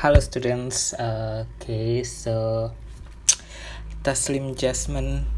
Hello 0.00 0.16
students. 0.16 0.96
Okay, 0.96 2.02
so 2.04 2.72
Taslim 4.00 4.56
Jasmine 4.56 5.28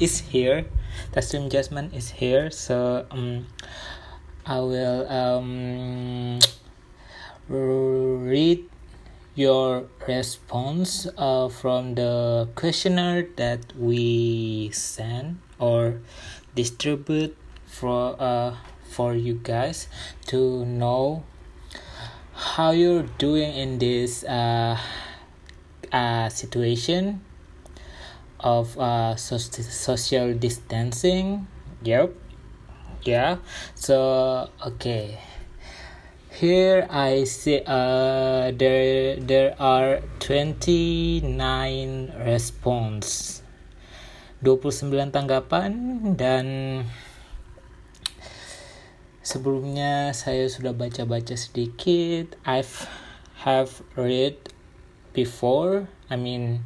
is 0.00 0.18
here. 0.34 0.66
Taslim 1.14 1.46
Jasmine 1.46 1.94
is 1.94 2.10
here. 2.10 2.50
So 2.50 3.06
um, 3.12 3.46
I 4.44 4.58
will 4.58 5.06
um, 5.06 6.40
read 7.46 8.66
your 9.36 9.86
response 10.08 11.06
uh, 11.16 11.46
from 11.50 11.94
the 11.94 12.48
questionnaire 12.56 13.30
that 13.36 13.62
we 13.78 14.74
send 14.74 15.38
or 15.60 16.02
distribute 16.56 17.38
for 17.64 18.18
uh, 18.18 18.56
for 18.82 19.14
you 19.14 19.38
guys 19.38 19.86
to 20.34 20.66
know 20.66 21.22
how 22.40 22.72
you're 22.72 23.04
doing 23.20 23.52
in 23.52 23.78
this 23.78 24.24
uh, 24.24 24.80
uh, 25.92 26.28
situation 26.32 27.20
of 28.40 28.72
uh, 28.80 29.14
so 29.16 29.36
social 29.36 30.32
distancing? 30.32 31.46
Yep 31.84 32.30
yeah. 33.04 33.40
So 33.74 34.48
okay. 34.60 35.18
Here 36.30 36.88
i 36.88 37.24
see 37.28 37.60
uh 37.66 38.48
there 38.56 39.20
there 39.20 39.52
are 39.60 40.00
29 40.24 41.20
response. 42.24 43.42
29 44.40 45.12
tanggapan 45.12 45.72
dan 46.16 46.46
sebelumnya 49.20 50.16
saya 50.16 50.48
sudah 50.48 50.72
baca-baca 50.72 51.36
sedikit. 51.36 52.36
I've 52.44 52.88
have 53.44 53.80
read 53.96 54.36
before. 55.12 55.88
I 56.12 56.16
mean 56.16 56.64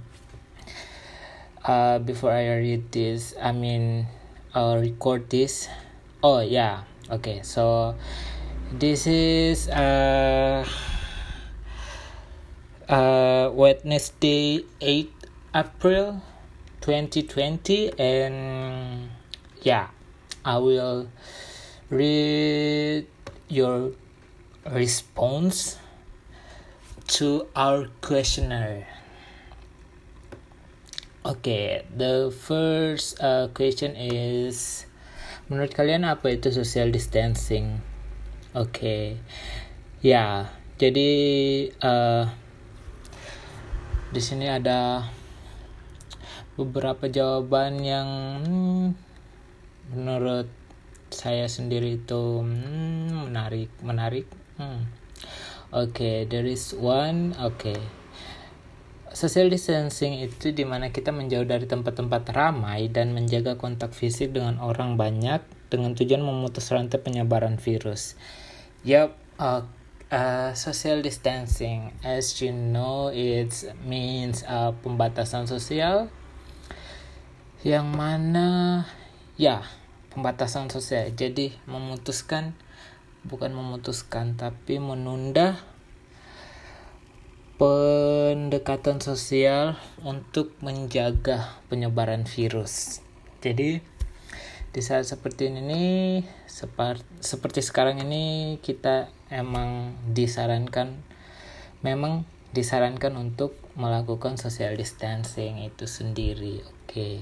uh, 1.62 1.98
before 2.02 2.34
I 2.34 2.50
read 2.58 2.90
this 2.90 3.34
I 3.38 3.52
mean 3.54 4.06
uh, 4.54 4.78
record 4.78 5.30
this. 5.30 5.70
Oh 6.22 6.40
yeah. 6.42 6.86
Okay 7.10 7.42
so 7.42 7.94
this 8.74 9.06
is 9.06 9.68
uh, 9.68 10.66
uh, 12.88 13.50
Wednesday 13.52 14.64
8 14.80 15.10
April 15.54 16.22
2020 16.80 17.94
and 17.98 19.08
yeah 19.62 19.88
I 20.44 20.58
will 20.58 21.08
read 21.94 23.06
your 23.46 23.94
response 24.66 25.78
to 27.06 27.46
our 27.54 27.86
questionnaire. 28.02 28.90
Okay, 31.22 31.86
the 31.94 32.34
first 32.34 33.22
uh, 33.22 33.46
question 33.54 33.94
is 33.94 34.90
menurut 35.46 35.70
kalian 35.70 36.02
apa 36.02 36.34
itu 36.34 36.50
social 36.50 36.90
distancing? 36.90 37.78
Oke, 38.58 38.74
okay. 38.74 39.02
ya, 40.02 40.50
jadi 40.82 41.10
uh, 41.78 42.26
di 44.10 44.18
sini 44.18 44.50
ada 44.50 45.06
beberapa 46.58 47.06
jawaban 47.06 47.86
yang 47.86 48.08
hmm, 48.42 48.86
menurut 49.94 50.63
saya 51.14 51.46
sendiri 51.46 52.02
itu 52.02 52.42
hmm, 52.42 53.30
menarik 53.30 53.70
menarik 53.80 54.26
hmm. 54.58 54.82
oke 55.70 55.94
okay, 55.94 56.26
there 56.26 56.44
is 56.44 56.74
one 56.74 57.32
oke 57.38 57.56
okay. 57.56 57.78
social 59.14 59.46
distancing 59.46 60.20
itu 60.20 60.50
di 60.50 60.66
mana 60.66 60.90
kita 60.90 61.14
menjauh 61.14 61.46
dari 61.46 61.70
tempat-tempat 61.70 62.34
ramai 62.34 62.90
dan 62.90 63.14
menjaga 63.14 63.54
kontak 63.54 63.94
fisik 63.94 64.34
dengan 64.34 64.58
orang 64.58 64.98
banyak 64.98 65.40
dengan 65.70 65.94
tujuan 65.94 66.20
memutus 66.20 66.68
rantai 66.74 66.98
penyebaran 66.98 67.56
virus 67.56 68.18
yep 68.82 69.14
uh, 69.38 69.62
uh, 70.10 70.50
social 70.58 71.00
distancing 71.00 71.94
as 72.02 72.42
you 72.42 72.50
know 72.50 73.08
it 73.14 73.54
means 73.86 74.42
uh, 74.50 74.74
pembatasan 74.82 75.46
sosial 75.46 76.10
yang 77.64 77.88
mana 77.96 78.84
ya 79.40 79.64
pembatasan 80.14 80.70
sosial. 80.70 81.10
Jadi 81.12 81.52
memutuskan 81.66 82.54
bukan 83.26 83.50
memutuskan 83.50 84.38
tapi 84.38 84.78
menunda 84.78 85.58
pendekatan 87.58 89.02
sosial 89.02 89.74
untuk 90.06 90.54
menjaga 90.62 91.58
penyebaran 91.66 92.24
virus. 92.30 93.02
Jadi 93.42 93.82
di 94.74 94.80
saat 94.82 95.06
seperti 95.06 95.50
ini 95.50 96.22
seperti 97.18 97.62
sekarang 97.62 98.02
ini 98.02 98.56
kita 98.58 99.10
emang 99.30 99.94
disarankan 100.10 100.98
memang 101.82 102.26
disarankan 102.54 103.18
untuk 103.18 103.54
melakukan 103.74 104.38
social 104.38 104.78
distancing 104.78 105.62
itu 105.62 105.90
sendiri. 105.90 106.62
Oke. 106.62 106.86
Okay 106.86 107.14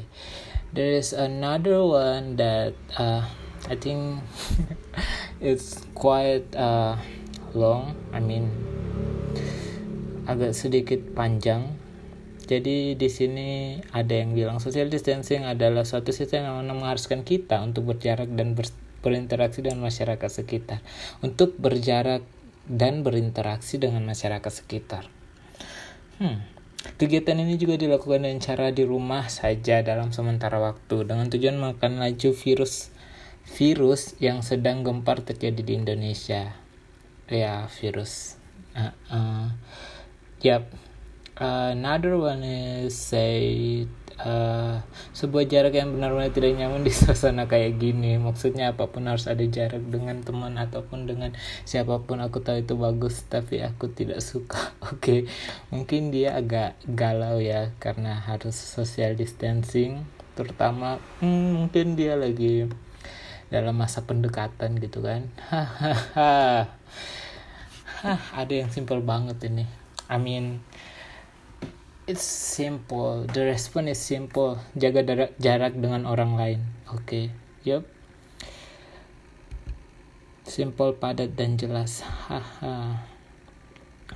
there 0.73 0.97
is 0.97 1.13
another 1.13 1.85
one 1.85 2.37
that 2.41 2.73
uh, 2.97 3.29
I 3.69 3.77
think 3.77 4.25
it's 5.41 5.85
quite 5.93 6.49
uh, 6.57 6.97
long. 7.53 7.95
I 8.13 8.21
mean 8.21 8.49
agak 10.25 10.57
sedikit 10.57 11.13
panjang. 11.13 11.77
Jadi 12.43 12.99
di 12.99 13.09
sini 13.09 13.79
ada 13.95 14.13
yang 14.13 14.35
bilang 14.35 14.59
social 14.59 14.91
distancing 14.91 15.47
adalah 15.47 15.87
suatu 15.87 16.11
sistem 16.11 16.49
yang 16.49 16.67
mengharuskan 16.67 17.23
kita 17.23 17.63
untuk 17.63 17.87
berjarak 17.87 18.29
dan 18.35 18.59
ber, 18.59 18.67
berinteraksi 19.01 19.63
dengan 19.63 19.87
masyarakat 19.87 20.31
sekitar. 20.43 20.83
Untuk 21.23 21.55
berjarak 21.57 22.27
dan 22.67 23.07
berinteraksi 23.07 23.79
dengan 23.79 24.05
masyarakat 24.05 24.53
sekitar. 24.53 25.07
Hmm 26.19 26.62
Kegiatan 26.83 27.39
ini 27.39 27.55
juga 27.59 27.79
dilakukan 27.79 28.27
dengan 28.27 28.43
cara 28.43 28.75
di 28.75 28.83
rumah 28.83 29.31
saja 29.31 29.87
dalam 29.87 30.11
sementara 30.11 30.59
waktu 30.59 31.07
dengan 31.07 31.31
tujuan 31.31 31.59
menekan 31.59 32.03
laju 32.03 32.31
virus 32.35 32.91
virus 33.55 34.19
yang 34.19 34.43
sedang 34.43 34.83
gempar 34.83 35.23
terjadi 35.23 35.63
di 35.63 35.73
Indonesia. 35.79 36.55
Ya, 37.31 37.71
virus. 37.79 38.39
Uh, 38.75 38.93
uh, 39.11 39.47
yep. 40.43 40.71
Uh, 41.39 41.75
another 41.75 42.19
one 42.19 42.45
is 42.45 42.95
say 42.95 43.87
uh, 44.25 44.83
sebuah 45.13 45.45
jarak 45.51 45.75
yang 45.77 45.95
benar-benar 45.95 46.31
tidak 46.31 46.57
nyaman 46.59 46.87
di 46.87 46.93
suasana 46.95 47.47
kayak 47.51 47.79
gini. 47.79 48.17
Maksudnya 48.19 48.75
apa 48.75 48.89
pun 48.89 49.07
harus 49.07 49.27
ada 49.27 49.43
jarak 49.45 49.83
dengan 49.87 50.23
teman 50.23 50.57
ataupun 50.59 51.07
dengan 51.07 51.35
siapa 51.67 52.03
pun. 52.03 52.23
Aku 52.23 52.41
tahu 52.41 52.63
itu 52.63 52.75
bagus 52.79 53.27
tapi 53.27 53.61
aku 53.63 53.91
tidak 53.91 54.23
suka. 54.23 54.73
Oke 54.91 54.97
okay. 54.97 55.21
mungkin 55.75 56.15
dia 56.15 56.39
agak 56.39 56.79
galau 56.87 57.43
ya 57.43 57.75
karena 57.83 58.19
harus 58.23 58.55
social 58.55 59.15
distancing. 59.19 60.07
Terutama 60.39 61.03
hmm, 61.21 61.67
mungkin 61.67 61.99
dia 61.99 62.17
lagi 62.17 62.71
dalam 63.53 63.77
masa 63.77 64.09
pendekatan 64.09 64.81
gitu 64.81 65.05
kan. 65.05 65.29
Hahaha 65.53 66.73
ada 68.35 68.53
yang 68.53 68.71
simple 68.73 68.99
banget 69.05 69.39
ini. 69.47 69.69
I 70.11 70.19
mean 70.19 70.61
it's 72.11 72.27
simple 72.27 73.23
the 73.31 73.43
response 73.47 73.95
is 73.95 74.01
simple 74.03 74.59
jaga 74.75 75.31
jarak 75.39 75.79
dengan 75.79 76.03
orang 76.03 76.35
lain 76.35 76.61
oke 76.91 77.07
okay. 77.07 77.25
yup 77.63 77.87
simple 80.43 80.99
padat 80.99 81.39
dan 81.39 81.55
jelas 81.55 82.03
haha 82.03 83.07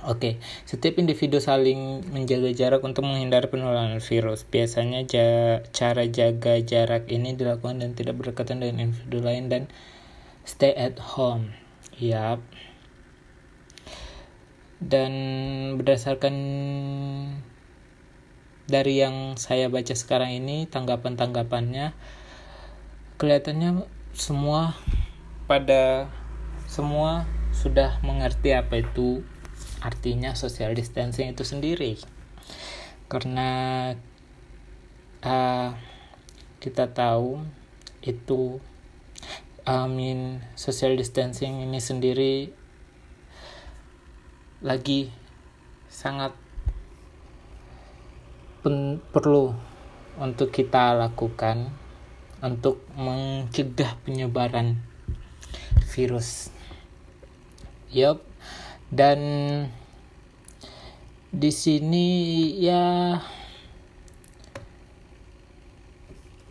Oke, 0.05 0.13
okay. 0.13 0.33
setiap 0.69 1.01
individu 1.01 1.41
saling 1.41 2.05
menjaga 2.13 2.53
jarak 2.53 2.85
untuk 2.85 3.01
menghindari 3.01 3.49
penularan 3.49 3.97
virus. 3.97 4.45
Biasanya 4.45 5.09
ja 5.09 5.65
cara 5.73 6.05
jaga 6.05 6.61
jarak 6.61 7.09
ini 7.09 7.33
dilakukan 7.33 7.81
dan 7.81 7.97
tidak 7.97 8.21
berdekatan 8.21 8.61
dengan 8.61 8.93
individu 8.93 9.25
lain 9.25 9.49
dan 9.49 9.63
stay 10.45 10.69
at 10.77 11.01
home. 11.01 11.49
Yap. 11.97 12.45
Dan 14.77 15.11
berdasarkan 15.81 16.35
dari 18.67 18.99
yang 18.99 19.39
saya 19.39 19.71
baca 19.71 19.95
sekarang 19.95 20.35
ini 20.35 20.67
tanggapan-tanggapannya 20.67 21.95
kelihatannya 23.15 23.87
semua 24.11 24.75
pada 25.47 26.11
semua 26.67 27.23
sudah 27.55 27.97
mengerti 28.03 28.51
apa 28.51 28.83
itu 28.83 29.23
artinya 29.79 30.35
social 30.35 30.75
distancing 30.75 31.31
itu 31.31 31.47
sendiri. 31.47 31.95
Karena 33.07 33.49
uh, 35.23 35.71
kita 36.59 36.91
tahu 36.91 37.39
itu 38.03 38.59
I 39.63 39.87
mean 39.87 40.43
social 40.59 40.95
distancing 40.99 41.63
ini 41.63 41.79
sendiri 41.79 42.51
lagi 44.63 45.11
sangat 45.87 46.35
pen 48.67 48.99
perlu 48.99 49.55
untuk 50.19 50.51
kita 50.51 50.91
lakukan 50.91 51.71
untuk 52.43 52.83
mencegah 52.99 53.95
penyebaran 54.03 54.83
virus. 55.95 56.51
Yup. 57.95 58.27
Dan 58.91 59.19
di 61.31 61.47
sini 61.47 62.07
ya 62.59 63.15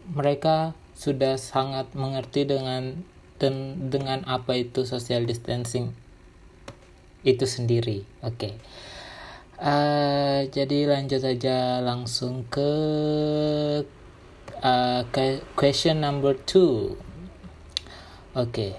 mereka 0.08 0.72
sudah 0.96 1.36
sangat 1.36 1.92
mengerti 1.92 2.48
dengan 2.48 3.04
dan 3.36 3.92
dengan 3.92 4.24
apa 4.24 4.56
itu 4.56 4.88
social 4.88 5.28
distancing 5.28 5.92
itu 7.28 7.44
sendiri. 7.44 8.08
Oke. 8.24 8.56
Okay. 8.56 8.95
Uh, 9.56 10.44
jadi 10.52 10.84
lanjut 10.84 11.24
aja 11.24 11.80
langsung 11.80 12.44
ke 12.52 12.72
uh, 14.60 15.02
question 15.56 16.04
number 16.04 16.36
two. 16.36 17.00
Oke. 18.36 18.52
Okay. 18.52 18.72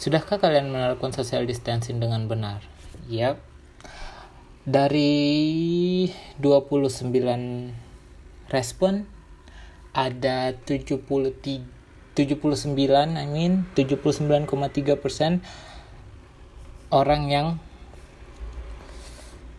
Sudahkah 0.00 0.40
kalian 0.40 0.72
menerapkan 0.72 1.12
social 1.12 1.44
distancing 1.44 2.00
dengan 2.00 2.24
benar? 2.30 2.64
Yap. 3.10 3.42
Dari 4.64 6.06
29 6.38 7.10
respon 8.48 9.04
ada 9.90 10.54
73 10.54 11.04
79 12.14 12.78
I 13.18 13.26
mean 13.26 13.66
79,3 13.74 14.46
persen 14.96 15.42
orang 16.90 17.22
yang 17.30 17.46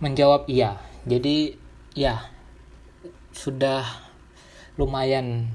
menjawab 0.01 0.49
iya. 0.49 0.81
Jadi 1.05 1.55
ya 1.93 2.27
sudah 3.31 3.85
lumayan 4.75 5.53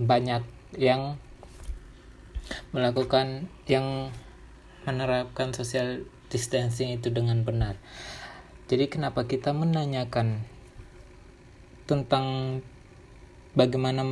banyak 0.00 0.42
yang 0.76 1.20
melakukan 2.72 3.48
yang 3.70 4.10
menerapkan 4.86 5.50
social 5.52 6.02
distancing 6.30 6.94
itu 6.96 7.10
dengan 7.10 7.42
benar. 7.46 7.78
Jadi 8.66 8.90
kenapa 8.90 9.30
kita 9.30 9.54
menanyakan 9.54 10.42
tentang 11.86 12.58
bagaimana 13.54 14.02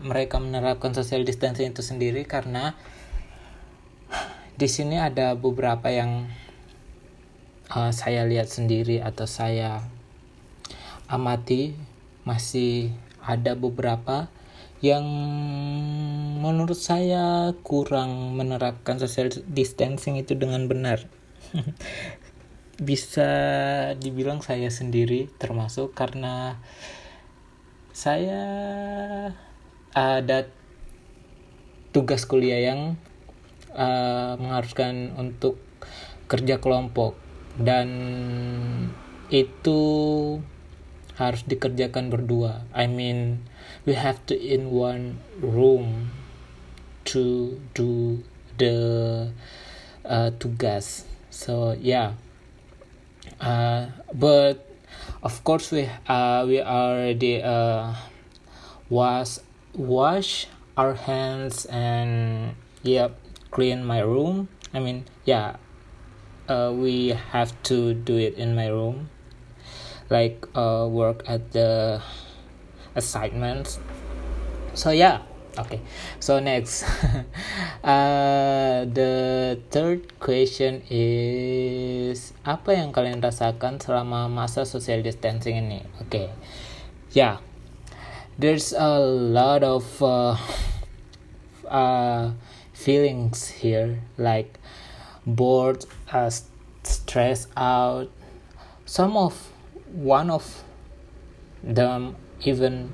mereka 0.00 0.40
menerapkan 0.40 0.96
social 0.96 1.24
distancing 1.24 1.72
itu 1.72 1.84
sendiri? 1.84 2.24
Karena 2.24 2.72
di 4.58 4.68
sini 4.68 4.96
ada 4.96 5.36
beberapa 5.36 5.92
yang 5.92 6.26
uh, 7.72 7.92
saya 7.92 8.24
lihat 8.24 8.48
sendiri 8.48 9.00
atau 9.04 9.28
saya 9.28 9.84
amati 11.08 11.72
masih 12.24 12.92
ada 13.24 13.56
beberapa 13.56 14.28
yang 14.78 15.04
menurut 16.38 16.78
saya 16.78 17.50
kurang 17.66 18.38
menerapkan 18.38 19.00
social 19.00 19.32
distancing 19.50 20.20
itu 20.20 20.38
dengan 20.38 20.70
benar. 20.70 21.08
Bisa 22.78 23.30
dibilang 23.98 24.38
saya 24.38 24.70
sendiri 24.70 25.26
termasuk 25.40 25.98
karena 25.98 26.62
saya 27.90 28.42
ada 29.90 30.46
tugas 31.90 32.22
kuliah 32.22 32.70
yang 32.70 32.94
uh, 33.74 34.38
mengharuskan 34.38 35.18
untuk 35.18 35.58
kerja 36.30 36.62
kelompok 36.62 37.27
dan 37.58 37.88
itu 39.28 39.80
harus 41.18 41.42
dikerjakan 41.44 42.08
berdua. 42.08 42.64
I 42.70 42.86
mean, 42.86 43.42
we 43.84 43.98
have 43.98 44.22
to 44.30 44.34
in 44.38 44.70
one 44.70 45.18
room 45.42 46.14
to 47.10 47.58
do 47.74 48.22
the 48.56 48.76
uh, 50.06 50.30
tugas. 50.38 51.04
So 51.28 51.74
yeah, 51.74 52.14
uh, 53.42 53.90
but 54.14 54.64
of 55.22 55.42
course 55.44 55.70
we 55.74 55.88
uh 56.06 56.44
we 56.46 56.62
already 56.62 57.42
uh 57.42 57.94
wash 58.88 59.38
wash 59.74 60.46
our 60.76 60.94
hands 60.94 61.66
and 61.66 62.54
yeah 62.82 63.08
clean 63.50 63.84
my 63.84 63.98
room 64.00 64.48
i 64.72 64.78
mean 64.78 65.04
yeah 65.24 65.56
uh 66.48 66.72
we 66.74 67.14
have 67.32 67.52
to 67.70 67.94
do 67.94 68.16
it 68.16 68.34
in 68.34 68.56
my 68.56 68.68
room. 68.68 69.08
Like 70.10 70.44
uh 70.56 70.88
work 70.90 71.22
at 71.28 71.52
the 71.52 72.02
assignments. 72.96 73.78
So 74.74 74.90
yeah. 74.90 75.22
Okay. 75.58 75.80
So 76.20 76.40
next. 76.40 76.84
Uh, 77.78 78.84
the 78.84 79.56
third 79.70 80.18
question 80.20 80.82
is 80.90 82.36
apa 82.44 82.76
yang 82.76 82.92
kalian 82.92 83.22
rasakan 83.22 83.80
selama 83.80 84.28
masa 84.28 84.68
social 84.68 85.00
distancing 85.00 85.56
ini? 85.56 85.80
Okay. 86.04 86.28
yeah. 87.16 87.38
There's 88.38 88.74
a 88.76 88.98
lot 89.00 89.64
of 89.64 89.86
uh, 90.02 90.36
uh, 91.66 92.30
feelings 92.74 93.48
here. 93.48 94.02
Like 94.18 94.58
bored 95.26 95.86
uh, 96.12 96.30
stressed 96.82 97.48
out 97.56 98.10
some 98.84 99.16
of 99.16 99.52
one 99.92 100.30
of 100.30 100.64
them 101.62 102.16
even 102.42 102.92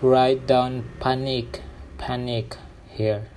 write 0.00 0.46
down 0.46 0.88
panic 1.00 1.60
panic 1.98 2.56
here. 2.90 3.28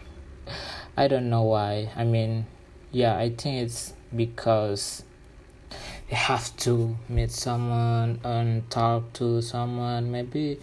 I 0.98 1.08
don't 1.08 1.30
know 1.30 1.44
why. 1.44 1.92
I 1.96 2.04
mean, 2.04 2.46
yeah, 2.92 3.18
I 3.18 3.30
think 3.30 3.64
it's 3.64 3.94
because 4.16 5.04
you 6.10 6.16
have 6.16 6.56
to 6.58 6.96
meet 7.10 7.32
someone 7.32 8.20
and 8.24 8.70
talk 8.70 9.14
to 9.14 9.42
someone. 9.42 10.12
Maybe 10.12 10.60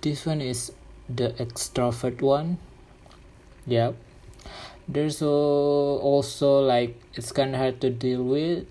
this 0.00 0.26
one 0.26 0.40
is 0.40 0.72
the 1.08 1.30
extrovert 1.38 2.20
one. 2.22 2.58
Yep. 3.66 3.96
There's 4.88 5.20
also 5.20 6.60
like 6.60 6.94
it's 7.14 7.32
kind 7.32 7.54
of 7.54 7.60
hard 7.60 7.80
to 7.82 7.90
deal 7.90 8.22
with, 8.22 8.66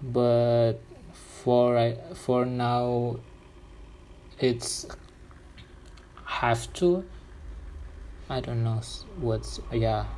but 0.00 0.80
for 1.12 1.94
for 2.14 2.46
now, 2.46 3.16
it's 4.40 4.86
have 6.24 6.72
to. 6.80 7.04
I 8.28 8.40
don't 8.40 8.64
know 8.64 8.80
what's 9.20 9.60
yeah. 9.68 10.08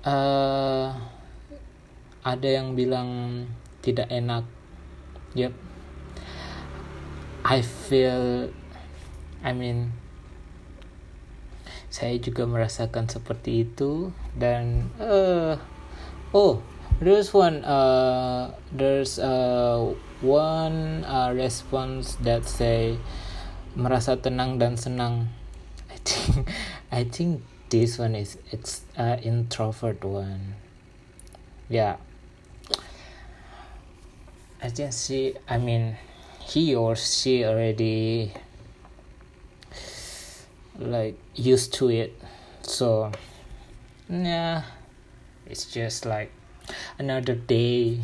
Uh, 0.00 0.96
ada 2.24 2.48
yang 2.48 2.72
bilang 2.72 3.44
tidak 3.84 4.08
enak. 4.08 4.48
Yep 5.36 5.66
I 7.46 7.62
feel 7.62 8.50
I 9.44 9.52
mean 9.52 9.92
saya 11.96 12.20
juga 12.20 12.44
merasakan 12.44 13.08
seperti 13.08 13.64
itu 13.64 14.12
dan 14.36 14.92
uh, 15.00 15.56
oh 16.36 16.60
there's 17.00 17.32
one 17.32 17.64
uh, 17.64 18.52
there's 18.68 19.16
uh, 19.16 19.80
one 20.20 21.08
uh, 21.08 21.32
response 21.32 22.20
that 22.20 22.44
say 22.44 23.00
merasa 23.76 24.16
tenang 24.16 24.56
dan 24.60 24.76
senang. 24.76 25.32
I 25.92 25.96
think 26.04 26.48
I 26.92 27.02
think 27.04 27.44
this 27.68 27.96
one 27.96 28.16
is 28.16 28.36
it's 28.52 28.84
uh, 28.96 29.16
introvert 29.20 30.04
one. 30.04 30.56
Yeah. 31.68 31.96
I 34.60 34.72
think 34.72 34.92
she 34.92 35.36
I 35.48 35.60
mean 35.60 36.00
he 36.40 36.72
or 36.74 36.96
she 36.96 37.44
already 37.44 38.32
like 40.78 41.16
used 41.34 41.74
to 41.74 41.90
it. 41.90 42.14
So 42.62 43.12
yeah 44.08 44.62
it's 45.46 45.64
just 45.66 46.06
like 46.06 46.32
another 46.98 47.34
day. 47.34 48.00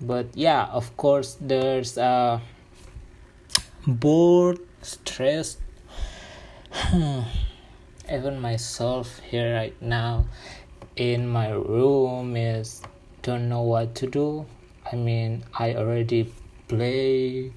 But 0.00 0.26
yeah 0.34 0.66
of 0.66 0.96
course 0.96 1.36
there's 1.40 1.96
uh 1.98 2.40
bored 3.86 4.58
stressed 4.82 5.60
even 8.10 8.40
myself 8.40 9.18
here 9.20 9.54
right 9.54 9.76
now 9.80 10.26
in 10.96 11.28
my 11.28 11.50
room 11.50 12.36
is 12.36 12.82
don't 13.22 13.48
know 13.48 13.62
what 13.62 13.94
to 13.96 14.06
do. 14.06 14.46
I 14.90 14.96
mean 14.96 15.44
i 15.58 15.74
already 15.74 16.30
play 16.68 17.52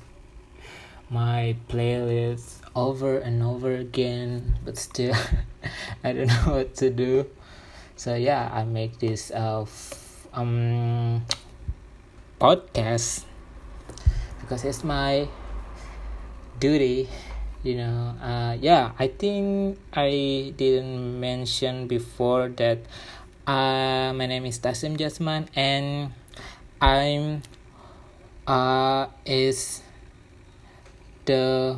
my 1.09 1.55
playlist 1.69 2.59
over 2.75 3.17
and 3.17 3.41
over 3.41 3.73
again 3.73 4.55
but 4.65 4.77
still 4.77 5.15
i 6.03 6.11
don't 6.11 6.27
know 6.45 6.59
what 6.59 6.75
to 6.75 6.89
do. 6.89 7.25
So 7.95 8.13
yeah 8.13 8.49
i 8.53 8.63
make 8.63 8.99
this 8.99 9.31
uh, 9.31 9.65
um 10.33 11.25
podcast 12.39 13.25
because 14.41 14.63
it's 14.63 14.83
my 14.83 15.27
duty 16.59 17.09
you 17.63 17.75
know. 17.75 18.13
Uh, 18.21 18.53
yeah 18.61 18.91
i 18.99 19.07
think 19.07 19.77
i 19.93 20.53
didn't 20.55 21.19
mention 21.19 21.87
before 21.87 22.49
that 22.49 22.79
uh, 23.47 24.13
my 24.13 24.25
name 24.27 24.45
is 24.45 24.59
tasim 24.59 24.95
jasman 24.95 25.47
and 25.55 26.13
i'm 26.81 27.41
uh, 28.45 29.07
is 29.25 29.81
the 31.27 31.75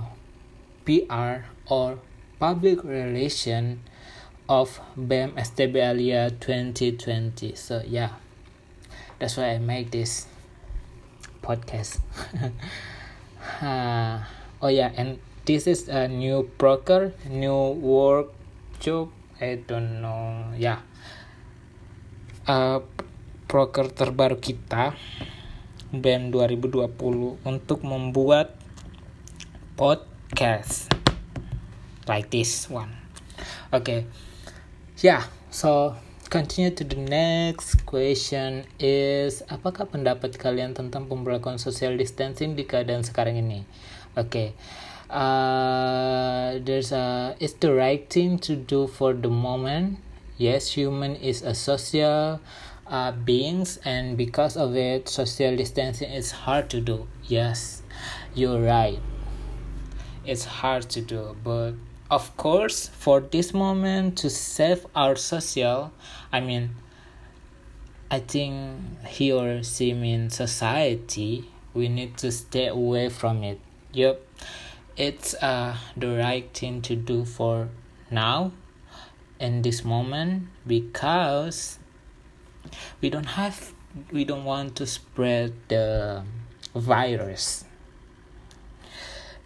pr 0.86 1.50
or 1.68 1.98
public 2.40 2.86
relation 2.86 3.82
of 4.48 4.80
BEM 4.96 5.36
STB 5.36 5.76
Alia 5.76 6.30
2020 6.32 7.54
so 7.58 7.82
yeah. 7.86 8.16
That's 9.20 9.36
why 9.36 9.52
I 9.52 9.60
make 9.60 9.92
this 9.92 10.32
podcast. 11.44 12.00
Uh, 13.60 14.24
oh 14.64 14.72
yeah. 14.72 14.96
And 14.96 15.20
this 15.44 15.68
is 15.68 15.90
a 15.90 16.08
new 16.08 16.48
broker 16.58 17.12
new 17.28 17.76
work 17.76 18.32
job 18.80 19.12
I 19.42 19.60
don't 19.68 20.00
know. 20.00 20.56
Yeah. 20.56 20.88
uh, 22.50 22.82
broker 23.46 23.94
terbaru 23.94 24.42
kita 24.42 24.98
BEM 25.94 26.34
2020 26.34 27.46
untuk 27.46 27.80
membuat 27.86 28.58
podcast. 29.80 30.92
Like 32.04 32.28
this 32.36 32.68
one. 32.68 32.92
Okay. 33.72 34.04
Yeah 35.00 35.24
so 35.50 35.96
continue 36.30 36.70
to 36.70 36.84
the 36.84 37.00
next 37.00 37.88
question 37.88 38.68
is 38.78 39.42
apakah 39.48 39.88
pendapat 39.88 40.36
kalian 40.38 40.76
tentang 40.76 41.08
pemberlakuan 41.08 41.58
social 41.58 41.96
distancing 41.96 42.60
di 42.60 42.68
keadaan 42.68 43.08
sekarang 43.08 43.40
ini? 43.40 43.64
Oke 44.20 44.28
okay. 44.28 44.48
uh, 45.08 46.60
there's 46.62 46.92
a 46.92 47.40
it's 47.40 47.56
the 47.64 47.72
right 47.72 48.12
thing 48.12 48.36
to 48.36 48.60
do 48.60 48.84
for 48.86 49.16
the 49.16 49.32
moment. 49.32 49.98
Yes 50.36 50.76
human 50.76 51.16
is 51.16 51.40
a 51.42 51.56
social 51.56 52.44
uh, 52.86 53.16
beings 53.16 53.80
and 53.88 54.20
because 54.20 54.60
of 54.60 54.76
it 54.76 55.08
social 55.08 55.56
distancing 55.56 56.12
is 56.12 56.46
hard 56.46 56.68
to 56.68 56.84
do. 56.84 57.08
Yes 57.26 57.82
you're 58.36 58.60
right 58.62 59.02
it's 60.30 60.46
hard 60.46 60.84
to 60.90 61.02
do 61.02 61.36
but 61.44 61.74
of 62.12 62.36
course 62.38 62.88
for 62.88 63.20
this 63.20 63.54
moment 63.54 64.18
to 64.18 64.30
save 64.30 64.86
our 64.96 65.16
social 65.16 65.92
i 66.32 66.40
mean 66.40 66.70
i 68.12 68.20
think 68.20 68.80
he 69.08 69.32
or 69.32 69.64
she 69.64 69.94
society 70.30 71.46
we 71.74 71.88
need 71.88 72.18
to 72.18 72.32
stay 72.32 72.68
away 72.68 73.10
from 73.10 73.44
it. 73.44 73.60
Yep 73.94 74.26
it's 74.98 75.34
uh, 75.36 75.78
the 75.96 76.18
right 76.18 76.54
thing 76.54 76.82
to 76.82 76.96
do 76.96 77.24
for 77.24 77.70
now 78.12 78.52
in 79.40 79.62
this 79.62 79.86
moment 79.86 80.50
because 80.68 81.80
we 83.02 83.10
don't 83.10 83.40
have 83.40 83.74
we 84.12 84.26
don't 84.26 84.44
want 84.44 84.76
to 84.76 84.86
spread 84.86 85.54
the 85.70 86.22
virus 86.76 87.64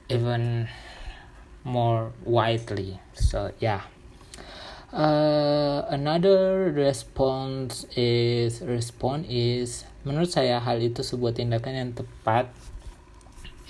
even 0.09 0.67
more 1.63 2.11
widely. 2.23 2.99
So 3.15 3.51
yeah. 3.59 3.87
Uh, 4.93 5.89
another 5.89 6.69
response 6.69 7.89
is 7.97 8.61
response 8.61 9.25
is 9.25 9.89
menurut 10.05 10.29
saya 10.29 10.61
hal 10.61 10.77
itu 10.85 11.01
sebuah 11.01 11.33
tindakan 11.33 11.73
yang 11.73 11.91
tepat 11.97 12.53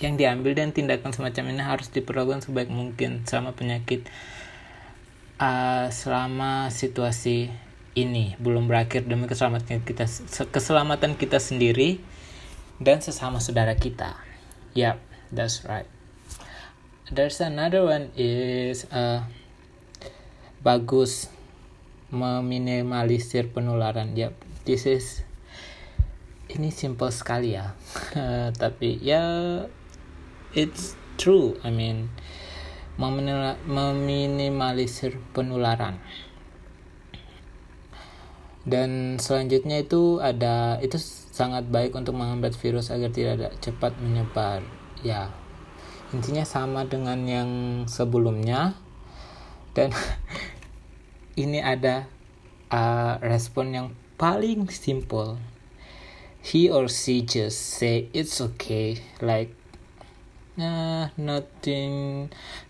yang 0.04 0.20
diambil 0.20 0.52
dan 0.52 0.76
tindakan 0.76 1.16
semacam 1.16 1.56
ini 1.56 1.62
harus 1.64 1.88
diperlakukan 1.88 2.44
sebaik 2.44 2.68
mungkin 2.68 3.24
sama 3.24 3.56
penyakit 3.56 4.04
uh, 5.40 5.88
selama 5.88 6.68
situasi 6.68 7.48
ini. 7.96 8.36
Belum 8.36 8.68
berakhir 8.68 9.08
demi 9.08 9.24
keselamatan 9.24 9.80
kita 9.80 10.04
keselamatan 10.52 11.16
kita 11.16 11.40
sendiri 11.40 12.04
dan 12.84 13.00
sesama 13.00 13.40
saudara 13.40 13.72
kita. 13.80 14.12
Yap, 14.76 15.00
that's 15.32 15.64
right 15.64 15.88
there's 17.12 17.36
another 17.44 17.84
one 17.84 18.08
is 18.16 18.88
uh, 18.88 19.28
bagus 20.64 21.28
meminimalisir 22.08 23.52
penularan. 23.52 24.16
Ya 24.16 24.32
this 24.64 24.88
is 24.88 25.20
ini 26.48 26.72
simple 26.72 27.12
sekali 27.12 27.60
ya. 27.60 27.76
Tapi 28.62 29.04
ya 29.04 29.20
it's 30.56 30.96
true. 31.20 31.60
I 31.60 31.68
mean 31.68 32.08
meminimalisir 32.96 35.20
penularan. 35.36 36.00
Dan 38.64 39.20
selanjutnya 39.20 39.84
itu 39.84 40.24
ada 40.24 40.80
itu 40.80 40.96
sangat 41.36 41.68
baik 41.68 41.92
untuk 41.92 42.16
menghambat 42.16 42.56
virus 42.56 42.88
agar 42.88 43.12
tidak 43.12 43.52
cepat 43.60 43.92
menyebar. 44.00 44.64
Ya 45.04 45.43
intinya 46.12 46.44
sama 46.44 46.84
dengan 46.84 47.24
yang 47.24 47.50
sebelumnya. 47.88 48.76
Dan 49.72 49.94
ini 51.42 51.64
ada 51.64 52.10
uh, 52.68 53.16
respon 53.24 53.72
yang 53.72 53.88
paling 54.18 54.68
simple. 54.68 55.38
He 56.44 56.68
or 56.68 56.92
she 56.92 57.24
just 57.24 57.80
say 57.80 58.12
it's 58.12 58.36
okay 58.36 59.00
like 59.24 59.56
nah 60.60 61.08
nothing 61.16 62.28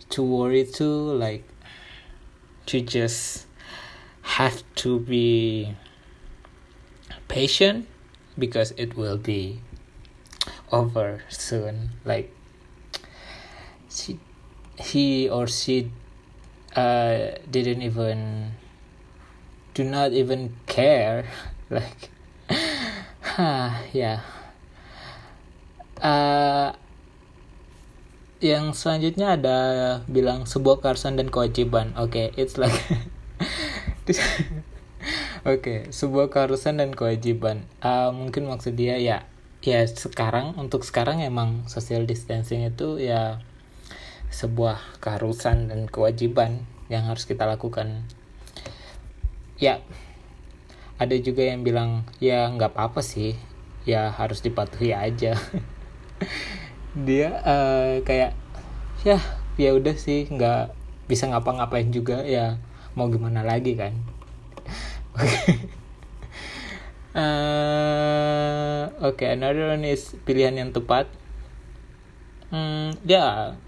to 0.08 0.22
worry 0.22 0.64
to 0.64 0.86
like 1.18 1.44
to 2.64 2.80
just 2.80 3.44
have 4.38 4.62
to 4.74 5.00
be 5.00 5.74
patient 7.28 7.86
because 8.38 8.72
it 8.78 8.96
will 8.96 9.18
be 9.18 9.60
over 10.72 11.22
soon 11.28 11.90
like 12.04 12.32
she 13.94 14.18
he 14.74 15.30
or 15.30 15.46
she 15.46 15.86
uh, 16.74 17.38
didn't 17.46 17.82
even 17.86 18.50
do 19.78 19.86
not 19.86 20.10
even 20.10 20.50
care 20.66 21.30
like 21.70 22.10
ha 23.38 23.78
ya 23.94 24.18
uh, 26.02 26.74
yang 28.44 28.76
selanjutnya 28.76 29.40
ada 29.40 29.58
bilang 30.04 30.44
sebuah 30.44 30.84
keharusan 30.84 31.16
dan 31.16 31.32
kewajiban. 31.32 31.96
Oke 31.96 32.28
okay, 32.28 32.36
it's 32.36 32.60
like 32.60 32.76
oke 35.48 35.64
okay, 35.64 35.88
sebuah 35.88 36.28
keharusan 36.28 36.76
dan 36.76 36.92
kewajiban. 36.92 37.64
Uh, 37.80 38.12
mungkin 38.12 38.44
maksud 38.44 38.76
dia 38.76 39.00
ya 39.00 39.24
ya 39.64 39.80
sekarang 39.88 40.60
untuk 40.60 40.84
sekarang 40.84 41.24
emang 41.24 41.64
social 41.72 42.04
distancing 42.04 42.68
itu 42.68 43.00
ya 43.00 43.40
sebuah 44.34 44.98
keharusan 44.98 45.70
dan 45.70 45.86
kewajiban 45.86 46.66
yang 46.90 47.06
harus 47.06 47.22
kita 47.22 47.46
lakukan. 47.46 48.02
Ya 49.62 49.78
ada 50.98 51.14
juga 51.22 51.46
yang 51.46 51.62
bilang 51.62 52.02
ya 52.18 52.50
nggak 52.50 52.74
apa-apa 52.74 52.98
sih. 52.98 53.38
Ya 53.86 54.10
harus 54.10 54.42
dipatuhi 54.42 54.90
aja. 54.90 55.38
Dia 57.06 57.28
uh, 57.46 58.02
kayak 58.02 58.34
ya 59.06 59.22
ya 59.54 59.70
udah 59.70 59.94
sih 59.94 60.26
nggak 60.26 60.74
bisa 61.06 61.30
ngapa-ngapain 61.30 61.94
juga. 61.94 62.26
Ya 62.26 62.58
mau 62.98 63.06
gimana 63.06 63.46
lagi 63.46 63.78
kan? 63.78 63.94
Uh, 67.14 68.90
oke 69.06 69.14
okay, 69.14 69.38
another 69.38 69.70
one 69.70 69.86
is 69.86 70.18
pilihan 70.26 70.58
yang 70.58 70.74
tepat. 70.74 71.06
Hmm, 72.50 72.94
ya 73.06 73.58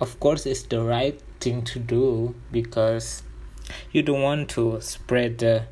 of 0.00 0.18
course 0.20 0.46
it's 0.46 0.62
the 0.62 0.82
right 0.82 1.20
thing 1.40 1.62
to 1.62 1.78
do 1.78 2.34
because 2.52 3.22
you 3.92 4.02
don't 4.02 4.22
want 4.22 4.48
to 4.50 4.80
spread 4.80 5.38
the 5.38 5.64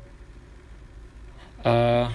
uh, 1.63 2.11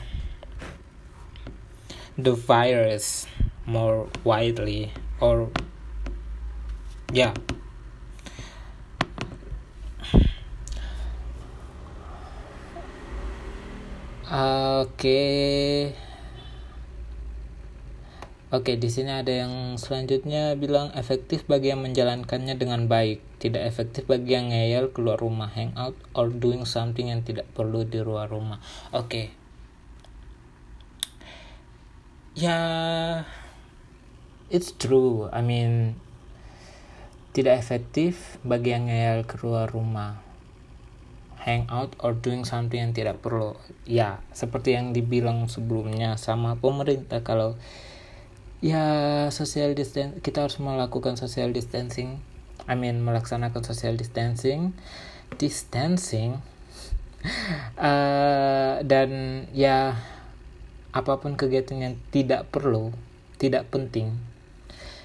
the 2.17 2.33
virus 2.33 3.27
more 3.67 4.09
widely 4.25 4.93
or 5.21 5.51
yeah. 7.13 7.35
Okay 14.33 15.97
Oke, 18.51 18.75
di 18.75 18.91
sini 18.91 19.15
ada 19.15 19.31
yang 19.31 19.79
selanjutnya 19.79 20.59
bilang 20.59 20.91
efektif 20.99 21.47
bagi 21.47 21.71
yang 21.71 21.87
menjalankannya 21.87 22.59
dengan 22.59 22.91
baik, 22.91 23.23
tidak 23.39 23.63
efektif 23.63 24.11
bagi 24.11 24.35
yang 24.35 24.51
ngeyel 24.51 24.91
keluar 24.91 25.23
rumah, 25.23 25.47
hangout, 25.55 25.95
or 26.19 26.27
doing 26.35 26.67
something 26.67 27.15
yang 27.15 27.23
tidak 27.23 27.47
perlu 27.55 27.87
di 27.87 28.03
luar 28.03 28.27
rumah. 28.27 28.59
Oke. 28.91 29.31
Ya, 32.35 32.59
it's 34.51 34.75
true. 34.75 35.31
I 35.31 35.47
mean, 35.47 35.95
tidak 37.31 37.63
efektif 37.63 38.43
bagi 38.43 38.75
yang 38.75 38.91
ngeyel 38.91 39.31
keluar 39.31 39.71
rumah 39.71 40.27
hangout 41.41 41.95
or 42.03 42.13
doing 42.13 42.45
something 42.45 42.83
yang 42.83 42.93
tidak 42.93 43.23
perlu 43.25 43.57
ya 43.89 44.21
seperti 44.37 44.77
yang 44.77 44.93
dibilang 44.93 45.49
sebelumnya 45.49 46.21
sama 46.21 46.61
pemerintah 46.61 47.25
kalau 47.25 47.57
ya 48.61 48.85
social 49.33 49.73
distance 49.73 50.21
kita 50.21 50.45
harus 50.45 50.61
melakukan 50.61 51.17
social 51.17 51.51
distancing. 51.51 52.21
I 52.69 52.77
mean 52.77 53.01
melaksanakan 53.01 53.65
social 53.65 53.97
distancing. 53.97 54.77
Distancing? 55.41 56.45
Uh, 57.77 58.81
dan 58.91 59.45
ya 59.53 59.97
apa 60.91 61.13
pun 61.21 61.37
kegiatan 61.37 61.77
yang 61.77 61.95
tidak 62.11 62.49
perlu 62.49 62.91
tidak 63.37 63.69
penting 63.71 64.17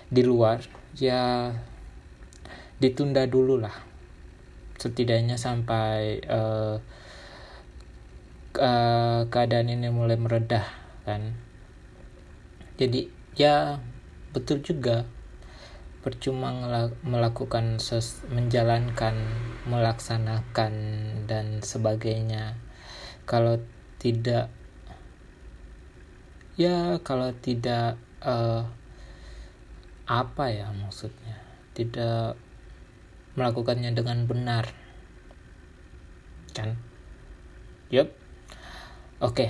di 0.07 0.24
luar 0.24 0.63
ya 1.00 1.55
ditunda 2.83 3.24
dulu 3.24 3.55
lah. 3.59 3.75
Setidaknya 4.75 5.39
sampai 5.39 6.19
uh, 6.27 6.75
uh, 8.59 9.21
keadaan 9.31 9.71
ini 9.71 9.88
mulai 9.88 10.19
meredah 10.19 10.67
kan? 11.07 11.31
Jadi 12.75 13.14
ya 13.35 13.83
betul 14.31 14.63
juga. 14.63 15.07
Percuma 16.03 16.53
melakukan 17.01 17.81
menjalankan 18.29 19.15
melaksanakan 19.65 20.73
dan 21.25 21.65
sebagainya. 21.65 22.61
Kalau 23.25 23.57
tidak 23.97 24.53
ya 26.55 27.01
kalau 27.01 27.33
tidak 27.41 27.97
uh, 28.21 28.69
apa 30.05 30.45
ya 30.53 30.69
maksudnya? 30.71 31.41
Tidak 31.73 32.37
melakukannya 33.33 33.91
dengan 33.97 34.29
benar. 34.29 34.69
Kan? 36.53 36.77
Yup. 37.89 38.13
Oke. 39.19 39.49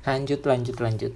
lanjut 0.00 0.40
lanjut 0.48 0.80
lanjut 0.80 1.12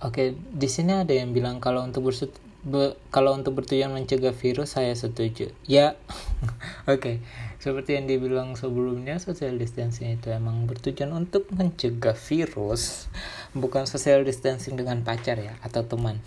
Oke, 0.00 0.32
di 0.32 0.64
sini 0.64 0.96
ada 0.96 1.12
yang 1.12 1.36
bilang 1.36 1.60
kalau 1.60 1.84
untuk 1.84 2.08
bersut 2.08 2.32
be, 2.64 2.96
kalau 3.12 3.36
untuk 3.36 3.60
bertujuan 3.60 3.92
mencegah 3.92 4.32
virus 4.32 4.80
saya 4.80 4.96
setuju. 4.96 5.52
Ya, 5.68 6.00
oke. 6.88 7.00
Okay. 7.00 7.16
Seperti 7.60 8.00
yang 8.00 8.08
dibilang 8.08 8.56
sebelumnya, 8.56 9.20
social 9.20 9.60
distancing 9.60 10.16
itu 10.16 10.32
emang 10.32 10.64
bertujuan 10.64 11.12
untuk 11.12 11.52
mencegah 11.52 12.16
virus, 12.16 13.12
bukan 13.52 13.84
social 13.84 14.24
distancing 14.24 14.80
dengan 14.80 15.04
pacar 15.04 15.36
ya 15.36 15.60
atau 15.60 15.84
teman. 15.84 16.24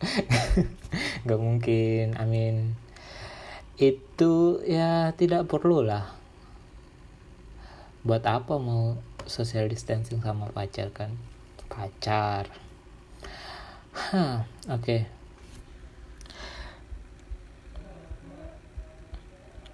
Gak 1.28 1.40
mungkin, 1.40 2.20
amin. 2.20 2.76
Itu 3.80 4.60
ya 4.68 5.16
tidak 5.16 5.48
perlu 5.48 5.80
lah. 5.80 6.12
Buat 8.04 8.28
apa 8.28 8.60
mau 8.60 9.00
social 9.24 9.72
distancing 9.72 10.20
sama 10.20 10.52
pacar 10.52 10.92
kan? 10.92 11.16
Pacar 11.72 12.52
Huh, 13.90 14.46
oke. 14.70 14.82
Okay. 14.82 15.00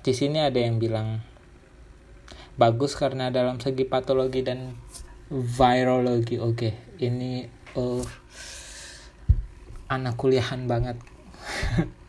Di 0.00 0.12
sini 0.14 0.40
ada 0.40 0.56
yang 0.56 0.80
bilang 0.80 1.20
bagus 2.56 2.96
karena 2.96 3.28
dalam 3.28 3.60
segi 3.60 3.84
patologi 3.84 4.40
dan 4.40 4.78
virologi. 5.28 6.40
Oke, 6.40 6.48
okay. 6.52 6.72
ini 7.04 7.44
oh 7.76 8.06
anak 9.92 10.16
kuliahan 10.16 10.64
banget. 10.64 10.96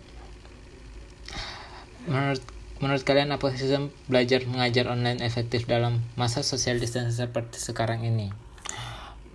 menurut 2.10 2.42
menurut 2.80 3.04
kalian 3.04 3.30
apa 3.30 3.52
sistem 3.54 3.92
belajar 4.10 4.42
mengajar 4.48 4.88
online 4.90 5.22
efektif 5.22 5.68
dalam 5.68 6.02
masa 6.16 6.40
social 6.40 6.80
distancing 6.80 7.12
seperti 7.12 7.60
sekarang 7.60 8.02
ini? 8.08 8.32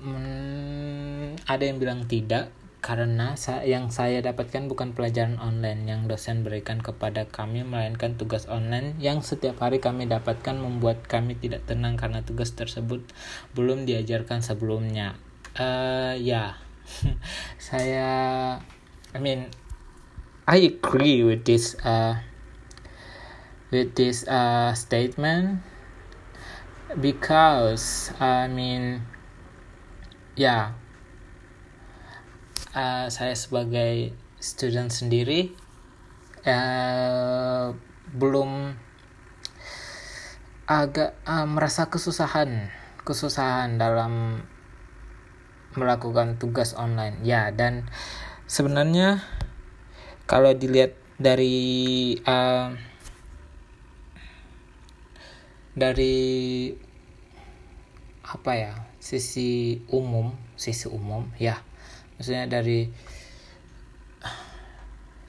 Hmm, 0.01 1.37
ada 1.45 1.63
yang 1.63 1.77
bilang 1.77 2.09
tidak 2.09 2.49
karena 2.81 3.33
yang 3.65 3.89
saya 3.89 4.21
dapatkan 4.21 4.69
bukan 4.69 4.93
pelajaran 4.93 5.41
online 5.41 5.89
yang 5.89 6.05
dosen 6.05 6.45
berikan 6.45 6.81
kepada 6.81 7.25
kami 7.25 7.65
melainkan 7.65 8.13
tugas 8.13 8.45
online 8.45 8.93
yang 9.01 9.25
setiap 9.25 9.57
hari 9.61 9.81
kami 9.81 10.05
dapatkan 10.05 10.53
membuat 10.53 11.05
kami 11.09 11.33
tidak 11.37 11.65
tenang 11.65 11.97
karena 11.97 12.21
tugas 12.21 12.53
tersebut 12.53 13.01
belum 13.57 13.89
diajarkan 13.89 14.45
sebelumnya. 14.45 15.17
Uh, 15.55 16.13
ya 16.19 16.64
saya 17.71 18.09
I 19.13 19.19
mean 19.19 19.49
I 20.45 20.69
agree 20.69 21.25
with 21.25 21.45
this 21.45 21.73
uh, 21.81 22.21
with 23.73 23.97
this 23.97 24.27
uh, 24.29 24.77
statement 24.77 25.65
because 27.01 28.13
I 28.21 28.45
mean 28.45 29.01
ya 30.37 30.45
yeah, 30.45 30.63
uh, 32.77 33.05
saya 33.09 33.33
sebagai 33.33 34.13
student 34.37 34.93
sendiri 34.93 35.55
uh, 36.45 37.73
belum 38.13 38.77
agak 40.69 41.17
uh, 41.25 41.45
merasa 41.49 41.89
kesusahan 41.89 42.69
kesusahan 43.01 43.77
dalam 43.81 44.45
melakukan 45.79 46.35
tugas 46.41 46.75
online. 46.75 47.23
Ya 47.23 47.51
dan 47.55 47.87
sebenarnya 48.49 49.23
kalau 50.27 50.51
dilihat 50.51 50.97
dari 51.15 52.17
uh, 52.27 52.75
dari 55.75 56.71
apa 58.25 58.51
ya 58.57 58.73
sisi 58.99 59.79
umum 59.87 60.35
sisi 60.59 60.91
umum 60.91 61.31
ya. 61.39 61.61
Maksudnya 62.19 62.47
dari 62.51 62.91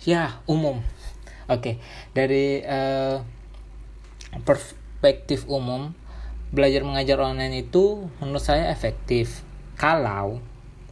ya 0.02 0.42
umum. 0.50 0.82
Oke 1.46 1.62
okay. 1.62 1.74
dari 2.10 2.58
uh, 2.66 3.22
perspektif 4.42 5.46
umum 5.46 5.94
belajar 6.50 6.82
mengajar 6.82 7.22
online 7.22 7.62
itu 7.66 8.10
menurut 8.18 8.42
saya 8.42 8.70
efektif 8.74 9.45
kalau 9.76 10.40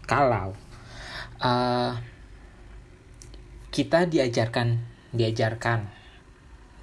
kalau 0.04 0.52
uh, 1.40 1.92
kita 3.72 4.06
diajarkan 4.06 4.84
diajarkan 5.10 5.88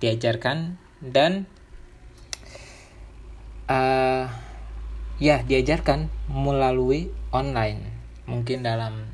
diajarkan 0.02 0.82
dan 1.00 1.46
uh, 3.70 4.26
ya 5.22 5.46
diajarkan 5.46 6.10
melalui 6.28 7.14
online. 7.30 7.94
Mungkin 8.26 8.66
dalam 8.66 9.06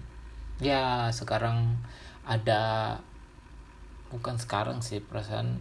ya 0.63 1.11
sekarang 1.11 1.83
ada 2.23 2.95
bukan 4.07 4.39
sekarang 4.39 4.79
sih 4.79 5.03
perasaan 5.03 5.59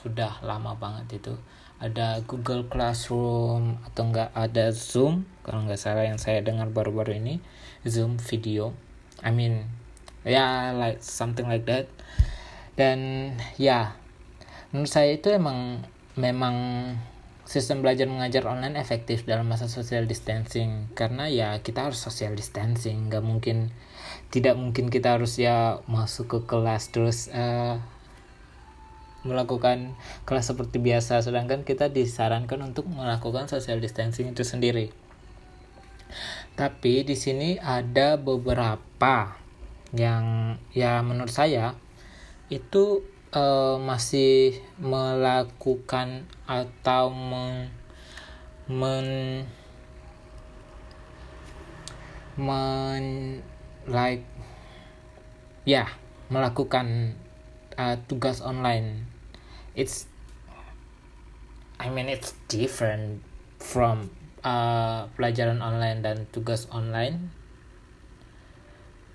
sudah 0.00 0.38
lama 0.46 0.78
banget 0.78 1.20
itu 1.20 1.34
ada 1.80 2.20
Google 2.28 2.68
Classroom 2.68 3.80
atau 3.88 4.12
enggak 4.12 4.30
ada 4.36 4.68
Zoom 4.70 5.24
kalau 5.40 5.64
nggak 5.64 5.80
salah 5.80 6.04
yang 6.04 6.20
saya 6.20 6.44
dengar 6.44 6.68
baru-baru 6.68 7.16
ini 7.16 7.40
Zoom 7.88 8.20
video. 8.20 8.76
I 9.24 9.32
mean 9.32 9.64
ya 10.22 10.70
yeah, 10.70 10.76
like 10.76 11.00
something 11.00 11.48
like 11.48 11.64
that. 11.64 11.88
Dan 12.76 13.32
ya 13.56 13.64
yeah, 13.64 13.84
menurut 14.70 14.92
saya 14.92 15.16
itu 15.16 15.32
emang 15.32 15.80
memang 16.20 16.56
sistem 17.48 17.82
belajar 17.82 18.06
mengajar 18.06 18.46
online 18.46 18.78
efektif 18.78 19.24
dalam 19.24 19.48
masa 19.48 19.66
social 19.66 20.04
distancing. 20.04 20.92
Karena 20.92 21.32
ya 21.32 21.64
kita 21.64 21.88
harus 21.88 21.96
social 21.96 22.36
distancing. 22.36 23.08
Nggak 23.08 23.24
mungkin 23.24 23.72
tidak 24.28 24.54
mungkin 24.60 24.92
kita 24.92 25.16
harus 25.16 25.40
ya 25.40 25.80
masuk 25.88 26.28
ke 26.28 26.38
kelas 26.44 26.92
terus 26.92 27.32
uh, 27.32 27.80
melakukan 29.26 29.96
kelas 30.24 30.52
seperti 30.52 30.80
biasa. 30.80 31.20
Sedangkan 31.20 31.66
kita 31.66 31.92
disarankan 31.92 32.60
untuk 32.72 32.88
melakukan 32.88 33.48
social 33.50 33.80
distancing 33.80 34.32
itu 34.32 34.46
sendiri. 34.46 34.92
Tapi 36.58 37.06
di 37.06 37.16
sini 37.16 37.56
ada 37.56 38.18
beberapa 38.18 39.38
yang 39.96 40.54
ya 40.70 41.02
menurut 41.02 41.32
saya 41.32 41.74
itu 42.50 43.02
uh, 43.34 43.78
masih 43.78 44.58
melakukan 44.78 46.26
atau 46.46 47.10
men, 47.10 47.70
men 48.66 49.06
men 52.38 53.04
like 53.90 54.24
ya 55.66 55.90
melakukan 56.30 57.18
uh, 57.74 57.98
tugas 58.06 58.40
online 58.40 59.09
it's 59.74 60.10
I 61.80 61.88
mean 61.88 62.12
it's 62.12 62.36
different 62.50 63.24
from 63.56 64.12
uh, 64.44 65.08
pelajaran 65.16 65.64
online 65.64 66.04
dan 66.04 66.28
tugas 66.28 66.68
online. 66.68 67.32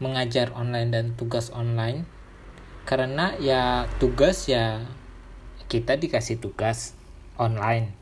Mengajar 0.02 0.52
online 0.52 0.90
dan 0.90 1.06
tugas 1.14 1.54
online. 1.54 2.10
Karena 2.86 3.34
ya 3.42 3.90
tugas 3.98 4.46
ya 4.50 4.86
kita 5.70 5.98
dikasih 5.98 6.42
tugas 6.42 6.98
online. 7.38 7.94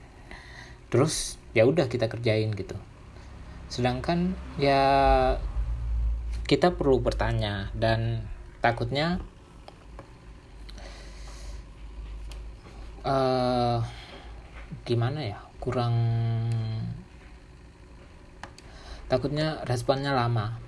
Terus 0.91 1.39
ya 1.51 1.67
udah 1.67 1.87
kita 1.87 2.07
kerjain 2.07 2.51
gitu. 2.55 2.75
Sedangkan 3.67 4.35
ya 4.59 4.81
kita 6.43 6.75
perlu 6.75 6.99
bertanya 6.99 7.71
dan 7.71 8.27
takutnya 8.59 9.23
uh, 13.03 13.79
gimana 14.83 15.19
ya 15.23 15.39
kurang 15.59 15.95
takutnya 19.07 19.61
responnya 19.63 20.11
lama 20.11 20.59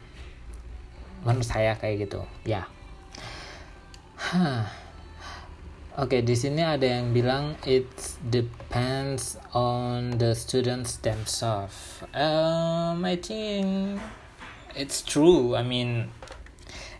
menurut 1.25 1.47
saya 1.47 1.75
kayak 1.75 2.07
gitu 2.07 2.21
ya 2.45 2.69
huh. 4.19 4.63
Oke, 5.95 6.19
okay, 6.19 6.21
di 6.27 6.35
sini 6.35 6.59
ada 6.59 6.83
yang 6.83 7.15
bilang 7.15 7.55
it 7.63 7.87
depends 8.19 9.39
on 9.55 10.19
the 10.19 10.35
students 10.35 10.99
themselves. 10.99 12.03
Um, 12.11 13.07
I 13.07 13.15
think 13.15 14.03
it's 14.75 14.99
true. 14.99 15.55
I 15.55 15.63
mean, 15.63 16.11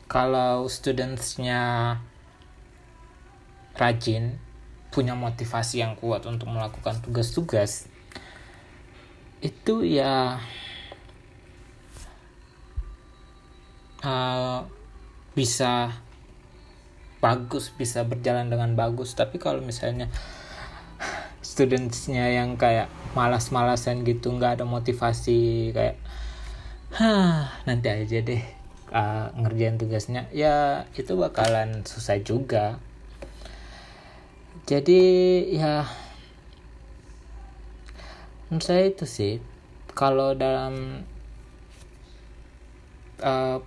kalau 0.08 0.72
studentsnya 0.72 2.00
rajin, 3.76 4.40
punya 4.96 5.12
motivasi 5.12 5.84
yang 5.84 6.00
kuat 6.00 6.24
untuk 6.24 6.48
melakukan 6.48 7.04
tugas-tugas 7.04 7.92
itu 9.44 9.84
ya 9.84 10.40
uh, 14.08 14.64
bisa 15.36 15.92
bagus 17.20 17.76
bisa 17.76 18.08
berjalan 18.08 18.48
dengan 18.48 18.72
bagus. 18.80 19.18
Tapi 19.20 19.36
kalau 19.36 19.60
misalnya 19.60 20.08
studentsnya 21.44 22.32
yang 22.32 22.56
kayak 22.56 22.88
malas-malasan 23.14 24.08
gitu 24.08 24.32
nggak 24.32 24.62
ada 24.62 24.66
motivasi 24.66 25.76
kayak 25.76 26.00
Hah, 26.96 27.52
nanti 27.68 27.92
aja 27.92 28.24
deh 28.24 28.40
uh, 28.96 29.28
ngerjain 29.36 29.76
tugasnya 29.76 30.32
ya 30.32 30.88
itu 30.96 31.12
bakalan 31.20 31.84
susah 31.84 32.24
juga 32.24 32.80
jadi 34.66 35.02
ya 35.54 35.74
menurut 38.50 38.66
saya 38.66 38.90
itu 38.90 39.06
sih 39.06 39.38
kalau 39.94 40.34
dalam 40.34 41.06
uh, 43.22 43.62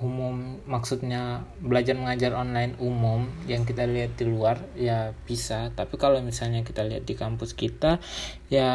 umum 0.00 0.56
maksudnya 0.64 1.44
belajar 1.60 1.92
mengajar 1.92 2.32
online 2.32 2.72
umum 2.80 3.28
yang 3.44 3.68
kita 3.68 3.84
lihat 3.84 4.16
di 4.16 4.24
luar 4.24 4.64
ya 4.72 5.12
bisa. 5.28 5.70
Tapi 5.76 6.00
kalau 6.00 6.24
misalnya 6.24 6.64
kita 6.64 6.88
lihat 6.88 7.04
di 7.04 7.14
kampus 7.14 7.52
kita 7.52 8.00
ya 8.48 8.72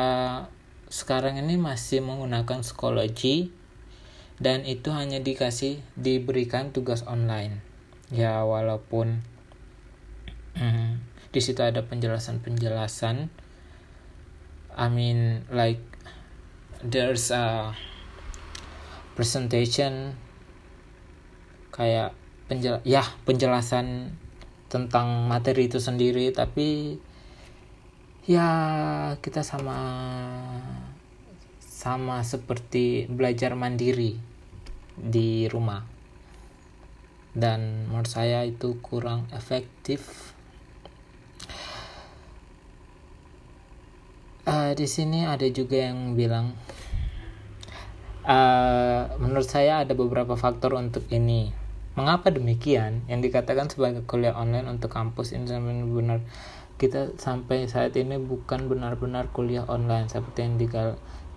sekarang 0.85 1.41
ini 1.41 1.57
masih 1.57 2.05
menggunakan 2.05 2.61
psikologi 2.61 3.49
dan 4.37 4.63
itu 4.69 4.93
hanya 4.93 5.17
dikasih 5.17 5.81
diberikan 5.97 6.69
tugas 6.69 7.01
online. 7.09 7.65
Ya 8.13 8.45
walaupun 8.45 9.25
Hmm. 10.55 11.03
di 11.35 11.43
situ 11.43 11.59
ada 11.59 11.83
penjelasan-penjelasan. 11.83 13.27
I 14.75 14.87
mean 14.87 15.43
like 15.51 15.83
there's 16.79 17.27
a 17.31 17.75
presentation 19.19 20.15
kayak 21.75 22.15
penjel 22.47 22.79
ya 22.87 23.03
penjelasan 23.27 24.15
tentang 24.71 25.27
materi 25.27 25.67
itu 25.67 25.79
sendiri 25.79 26.31
tapi 26.31 26.99
ya 28.27 28.47
kita 29.19 29.43
sama 29.43 29.79
sama 31.63 32.23
seperti 32.23 33.11
belajar 33.11 33.59
mandiri 33.59 34.15
di 34.95 35.51
rumah. 35.51 35.83
Dan 37.35 37.91
menurut 37.91 38.07
saya 38.07 38.47
itu 38.47 38.79
kurang 38.79 39.27
efektif 39.35 40.31
uh, 44.45 44.71
di 44.73 44.87
sini 44.87 45.25
ada 45.25 45.45
juga 45.49 45.89
yang 45.89 46.13
bilang 46.13 46.53
uh, 48.25 49.13
menurut 49.17 49.45
saya 49.45 49.83
ada 49.85 49.93
beberapa 49.97 50.37
faktor 50.37 50.77
untuk 50.77 51.05
ini. 51.11 51.51
Mengapa 51.95 52.27
demikian? 52.27 53.07
Yang 53.07 53.31
dikatakan 53.31 53.71
sebagai 53.71 54.03
kuliah 54.03 54.35
online 54.35 54.67
untuk 54.67 54.91
kampus 54.91 55.31
ini 55.31 55.47
benar 55.87 56.19
kita 56.75 57.15
sampai 57.15 57.71
saat 57.71 57.95
ini 57.95 58.19
bukan 58.19 58.67
benar-benar 58.67 59.31
kuliah 59.31 59.63
online 59.63 60.11
seperti 60.11 60.43
yang 60.43 60.55
digal 60.59 60.89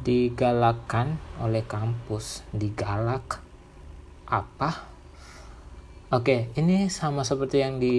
digalakkan 0.02 1.22
oleh 1.38 1.62
kampus. 1.62 2.42
Digalak 2.50 3.38
apa? 4.26 4.90
Oke 6.10 6.50
ini 6.58 6.90
sama 6.90 7.22
seperti 7.22 7.62
yang 7.62 7.78
di 7.78 7.96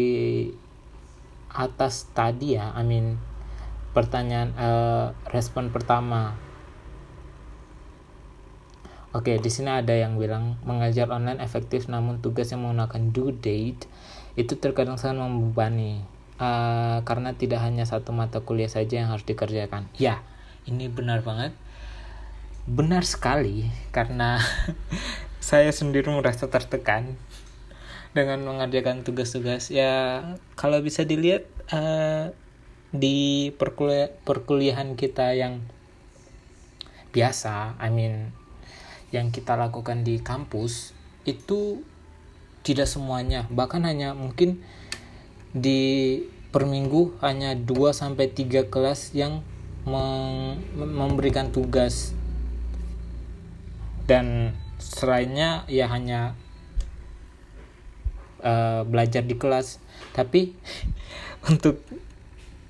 atas 1.49 2.07
tadi 2.13 2.55
ya 2.55 2.71
I 2.77 2.83
mean 2.85 3.17
pertanyaan 3.93 4.53
uh, 4.55 5.05
respon 5.33 5.73
pertama 5.73 6.37
Oke, 9.09 9.41
di 9.41 9.49
sini 9.49 9.73
ada 9.73 9.89
yang 9.89 10.21
bilang 10.21 10.61
mengajar 10.61 11.09
online 11.09 11.41
efektif 11.41 11.89
namun 11.89 12.21
tugas 12.21 12.53
yang 12.53 12.61
menggunakan 12.61 13.09
due 13.09 13.33
date 13.33 13.89
itu 14.37 14.53
terkadang 14.61 15.01
sangat 15.01 15.25
membebani 15.25 16.05
uh, 16.37 17.01
karena 17.01 17.33
tidak 17.33 17.57
hanya 17.65 17.89
satu 17.89 18.13
mata 18.13 18.45
kuliah 18.45 18.69
saja 18.69 19.01
yang 19.01 19.09
harus 19.09 19.25
dikerjakan. 19.25 19.89
Ya, 19.97 20.21
ini 20.69 20.93
benar 20.93 21.25
banget. 21.25 21.57
Benar 22.69 23.01
sekali 23.01 23.73
karena 23.89 24.37
saya 25.41 25.73
sendiri 25.73 26.13
merasa 26.13 26.45
tertekan 26.45 27.17
dengan 28.19 28.43
mengerjakan 28.43 29.07
tugas-tugas. 29.07 29.71
Ya, 29.71 30.21
kalau 30.59 30.83
bisa 30.83 31.07
dilihat 31.07 31.47
uh, 31.71 32.35
di 32.91 33.49
perkuliah 33.55 34.11
perkuliahan 34.27 34.99
kita 34.99 35.31
yang 35.39 35.63
biasa, 37.15 37.79
I 37.79 37.89
mean 37.89 38.35
yang 39.09 39.33
kita 39.33 39.57
lakukan 39.57 40.05
di 40.05 40.21
kampus 40.21 40.93
itu 41.25 41.81
tidak 42.61 42.85
semuanya 42.85 43.49
bahkan 43.49 43.81
hanya 43.81 44.13
mungkin 44.13 44.61
di 45.49 46.21
per 46.53 46.69
minggu 46.69 47.17
hanya 47.21 47.57
2 47.57 47.65
sampai 47.89 48.29
3 48.29 48.69
kelas 48.69 49.17
yang 49.17 49.41
memberikan 50.77 51.49
tugas 51.49 52.13
dan 54.05 54.53
selainnya 54.77 55.65
ya 55.65 55.89
hanya 55.89 56.37
uh, 58.43 58.83
belajar 58.87 59.23
di 59.23 59.35
kelas. 59.35 59.79
Tapi 60.15 60.53
untuk 61.51 61.81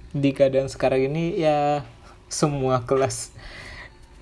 di 0.10 0.34
keadaan 0.34 0.70
sekarang 0.70 1.14
ini 1.14 1.38
ya 1.38 1.86
semua 2.30 2.82
kelas 2.86 3.30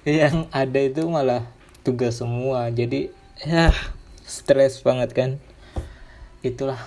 yang 0.08 0.48
ada 0.56 0.80
itu 0.80 1.04
malah 1.08 1.48
tugas 1.84 2.20
semua. 2.24 2.72
Jadi 2.72 3.12
ya 3.44 3.72
stres 4.24 4.84
banget 4.84 5.12
kan. 5.16 5.32
Itulah. 6.44 6.80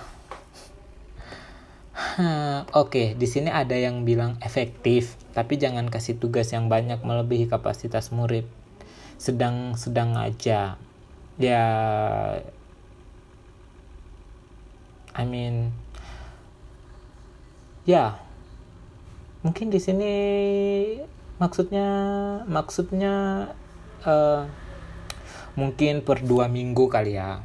Oke 2.73 2.73
okay, 2.73 3.07
di 3.13 3.29
sini 3.29 3.53
ada 3.53 3.77
yang 3.77 4.05
bilang 4.05 4.41
efektif 4.41 5.21
tapi 5.31 5.55
jangan 5.55 5.87
kasih 5.87 6.19
tugas 6.19 6.51
yang 6.51 6.67
banyak 6.67 6.99
melebihi 7.01 7.47
kapasitas 7.47 8.11
murid. 8.11 8.45
Sedang 9.21 9.77
sedang 9.77 10.17
aja. 10.17 10.81
Ya 11.39 11.63
I 15.21 15.29
mean 15.29 15.69
ya 17.85 18.17
mungkin 19.45 19.69
di 19.69 19.77
sini 19.77 20.13
maksudnya 21.37 21.89
maksudnya 22.49 23.49
uh, 24.05 24.45
mungkin 25.53 26.01
per 26.01 26.23
dua 26.25 26.49
minggu 26.49 26.89
kali 26.89 27.17
ya. 27.17 27.41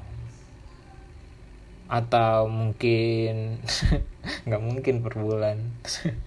Atau 1.86 2.50
mungkin 2.50 3.60
nggak 4.46 4.62
mungkin 4.62 4.94
per 5.04 5.14
bulan. 5.20 5.58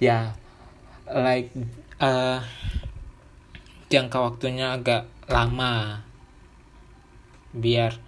Ya 0.00 0.32
like 1.04 1.52
uh, 2.00 2.40
jangka 3.92 4.16
waktunya 4.16 4.72
agak 4.80 5.12
lama. 5.28 6.00
Biar 7.52 8.00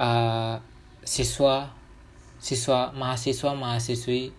uh, 0.00 0.64
siswa 1.04 1.75
siswa 2.46 2.94
mahasiswa 2.94 3.58
mahasiswi 3.58 4.30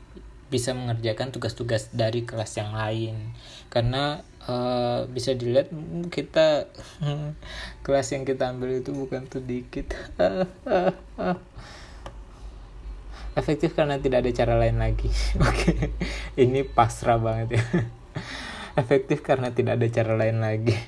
bisa 0.48 0.72
mengerjakan 0.72 1.36
tugas-tugas 1.36 1.92
dari 1.92 2.24
kelas 2.24 2.56
yang 2.56 2.72
lain. 2.72 3.36
Karena 3.68 4.24
uh, 4.48 5.04
bisa 5.12 5.36
dilihat 5.36 5.76
kita 6.08 6.72
kelas 7.84 8.08
yang 8.16 8.24
kita 8.24 8.56
ambil 8.56 8.80
itu 8.80 8.96
bukan 8.96 9.28
sedikit 9.28 9.92
efektif 13.38 13.76
karena 13.76 14.00
tidak 14.00 14.24
ada 14.24 14.32
cara 14.32 14.56
lain 14.56 14.80
lagi. 14.80 15.12
Oke 15.52 15.92
ini 16.40 16.64
pasrah 16.64 17.20
banget 17.20 17.60
ya. 17.60 17.64
Efektif 18.80 19.20
karena 19.20 19.52
tidak 19.52 19.84
ada 19.84 19.88
cara 19.92 20.16
lain 20.16 20.40
lagi. 20.40 20.80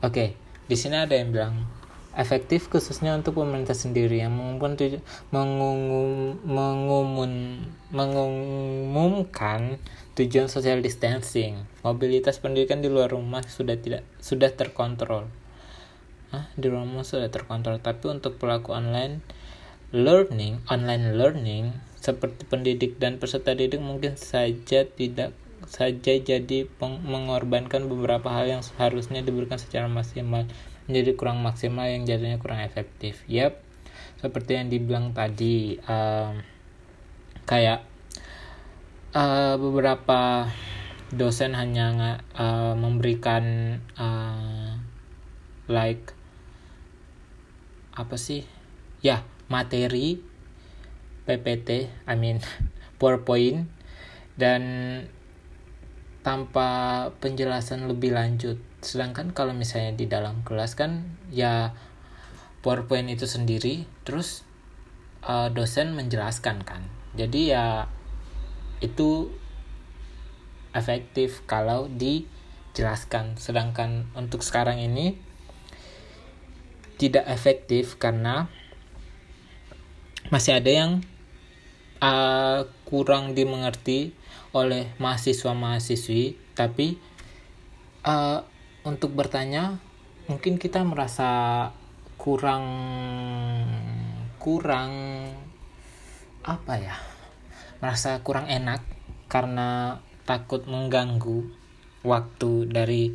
Oke 0.00 0.40
di 0.64 0.76
sini 0.78 0.96
ada 0.96 1.12
yang 1.12 1.36
bilang 1.36 1.79
efektif 2.18 2.66
khususnya 2.66 3.14
untuk 3.14 3.38
pemerintah 3.38 3.74
sendiri 3.76 4.18
yang 4.18 4.34
mengumumkan 4.34 4.98
mengumum, 5.30 6.38
mengumun, 6.42 7.32
mengumumkan 7.94 9.78
tujuan 10.18 10.50
social 10.50 10.82
distancing. 10.82 11.62
Mobilitas 11.86 12.42
pendidikan 12.42 12.82
di 12.82 12.90
luar 12.90 13.14
rumah 13.14 13.46
sudah 13.46 13.78
tidak 13.78 14.02
sudah 14.18 14.50
terkontrol. 14.50 15.30
Hah, 16.34 16.46
di 16.54 16.66
rumah 16.70 17.02
sudah 17.02 17.30
terkontrol, 17.30 17.82
tapi 17.82 18.06
untuk 18.06 18.38
pelaku 18.38 18.74
online 18.74 19.22
learning, 19.90 20.62
online 20.70 21.18
learning 21.18 21.74
seperti 21.98 22.46
pendidik 22.46 22.96
dan 22.96 23.20
peserta 23.20 23.52
didik 23.52 23.82
mungkin 23.82 24.16
saja 24.16 24.88
tidak 24.88 25.36
saja 25.68 26.16
jadi 26.16 26.66
mengorbankan 26.80 27.84
beberapa 27.86 28.32
hal 28.32 28.48
yang 28.48 28.62
seharusnya 28.64 29.20
diberikan 29.20 29.60
secara 29.60 29.86
maksimal 29.86 30.48
menjadi 30.90 31.14
kurang 31.14 31.38
maksimal 31.46 31.86
yang 31.86 32.02
jadinya 32.02 32.42
kurang 32.42 32.66
efektif. 32.66 33.22
Yap, 33.30 33.62
seperti 34.18 34.58
yang 34.58 34.66
dibilang 34.66 35.14
tadi, 35.14 35.78
uh, 35.86 36.34
kayak 37.46 37.86
uh, 39.14 39.54
beberapa 39.54 40.50
dosen 41.14 41.54
hanya 41.54 42.18
uh, 42.34 42.74
memberikan 42.74 43.78
uh, 43.94 44.74
like 45.70 46.10
apa 47.94 48.18
sih? 48.18 48.42
Ya, 48.98 49.22
materi 49.46 50.18
PPT, 51.30 51.86
I 52.10 52.14
mean 52.18 52.42
PowerPoint 52.98 53.70
dan 54.34 54.62
tanpa 56.26 57.08
penjelasan 57.22 57.88
lebih 57.88 58.12
lanjut 58.12 58.69
sedangkan 58.80 59.36
kalau 59.36 59.52
misalnya 59.52 59.92
di 59.92 60.08
dalam 60.08 60.40
kelas 60.44 60.72
kan 60.76 61.04
ya 61.28 61.76
PowerPoint 62.60 63.08
itu 63.08 63.24
sendiri 63.24 63.88
terus 64.04 64.44
uh, 65.24 65.48
dosen 65.52 65.96
menjelaskan 65.96 66.64
kan. 66.64 66.84
Jadi 67.16 67.52
ya 67.52 67.88
itu 68.80 69.32
efektif 70.72 71.44
kalau 71.48 71.88
dijelaskan. 71.92 73.36
Sedangkan 73.36 74.08
untuk 74.16 74.44
sekarang 74.44 74.80
ini 74.80 75.16
tidak 77.00 77.24
efektif 77.32 77.96
karena 77.96 78.52
masih 80.28 80.60
ada 80.60 80.68
yang 80.68 80.92
uh, 82.04 82.68
kurang 82.84 83.32
dimengerti 83.32 84.12
oleh 84.52 84.92
mahasiswa-mahasiswi. 85.00 86.36
Tapi 86.52 87.00
uh, 88.04 88.44
untuk 88.84 89.12
bertanya 89.12 89.76
mungkin 90.26 90.56
kita 90.56 90.80
merasa 90.86 91.70
kurang 92.20 92.64
kurang 94.40 94.92
apa 96.40 96.74
ya 96.80 96.96
merasa 97.80 98.20
kurang 98.20 98.48
enak 98.48 98.84
karena 99.28 100.00
takut 100.28 100.64
mengganggu 100.68 101.48
waktu 102.04 102.68
dari 102.68 103.12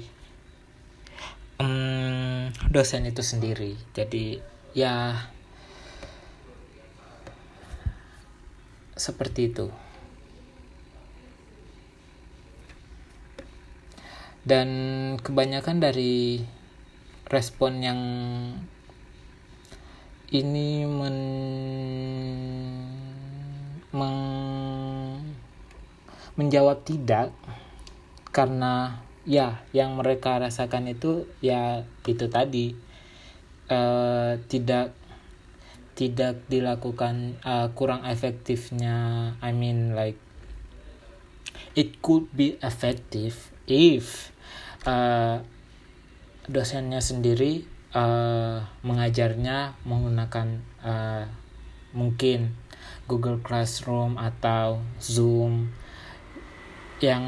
um, 1.62 2.50
dosen 2.70 3.06
itu 3.10 3.22
sendiri. 3.22 3.78
Jadi 3.94 4.42
ya 4.76 5.16
seperti 8.96 9.52
itu 9.52 9.68
dan 14.46 14.70
kebanyakan 15.26 15.82
dari 15.82 16.46
respon 17.26 17.82
yang 17.82 18.02
ini 20.30 20.86
men, 20.86 21.18
meng, 23.90 24.22
menjawab 26.38 26.86
tidak 26.86 27.34
karena 28.30 29.02
ya 29.26 29.66
yang 29.74 29.98
mereka 29.98 30.38
rasakan 30.38 30.94
itu 30.94 31.26
ya 31.42 31.84
itu 32.06 32.30
tadi. 32.30 32.78
Uh, 33.66 34.38
tidak 34.46 34.94
tidak 35.98 36.38
dilakukan 36.46 37.42
uh, 37.42 37.74
kurang 37.74 38.06
efektifnya 38.06 39.34
I 39.42 39.58
mean 39.58 39.98
like 39.98 40.22
it 41.74 41.98
could 42.06 42.30
be 42.36 42.62
effective 42.62 43.50
if 43.66 44.35
uh, 44.86 45.42
dosennya 46.46 47.02
sendiri 47.02 47.66
uh, 47.98 48.62
mengajarnya 48.86 49.82
menggunakan 49.84 50.62
uh, 50.86 51.26
mungkin 51.96 52.54
Google 53.10 53.42
Classroom 53.42 54.18
atau 54.18 54.82
Zoom 55.02 55.74
yang 57.04 57.24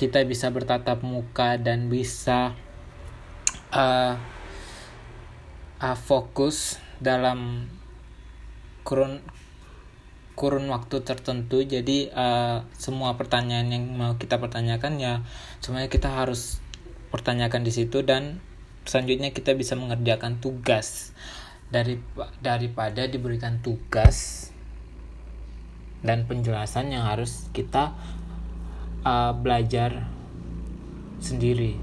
kita 0.00 0.24
bisa 0.24 0.48
bertatap 0.48 1.04
muka 1.04 1.60
dan 1.60 1.92
bisa 1.92 2.56
uh, 3.74 4.16
uh, 5.82 5.96
fokus 5.98 6.80
dalam 7.02 7.68
kurun 8.86 9.20
kurun 10.32 10.64
waktu 10.72 11.04
tertentu. 11.04 11.60
Jadi 11.60 12.08
uh, 12.08 12.64
semua 12.74 13.14
pertanyaan 13.20 13.68
yang 13.68 13.84
mau 13.92 14.16
kita 14.16 14.40
pertanyakan 14.40 14.96
ya 14.96 15.20
semuanya 15.60 15.92
kita 15.92 16.08
harus 16.08 16.61
pertanyakan 17.12 17.62
di 17.62 17.70
situ 17.70 18.00
dan 18.00 18.40
selanjutnya 18.88 19.30
kita 19.36 19.52
bisa 19.52 19.76
mengerjakan 19.76 20.40
tugas. 20.40 21.12
Dari 21.68 22.00
daripada 22.40 23.08
diberikan 23.08 23.60
tugas 23.60 24.48
dan 26.04 26.24
penjelasan 26.28 26.92
yang 26.92 27.08
harus 27.08 27.48
kita 27.56 27.96
uh, 29.04 29.32
belajar 29.32 30.08
sendiri 31.22 31.78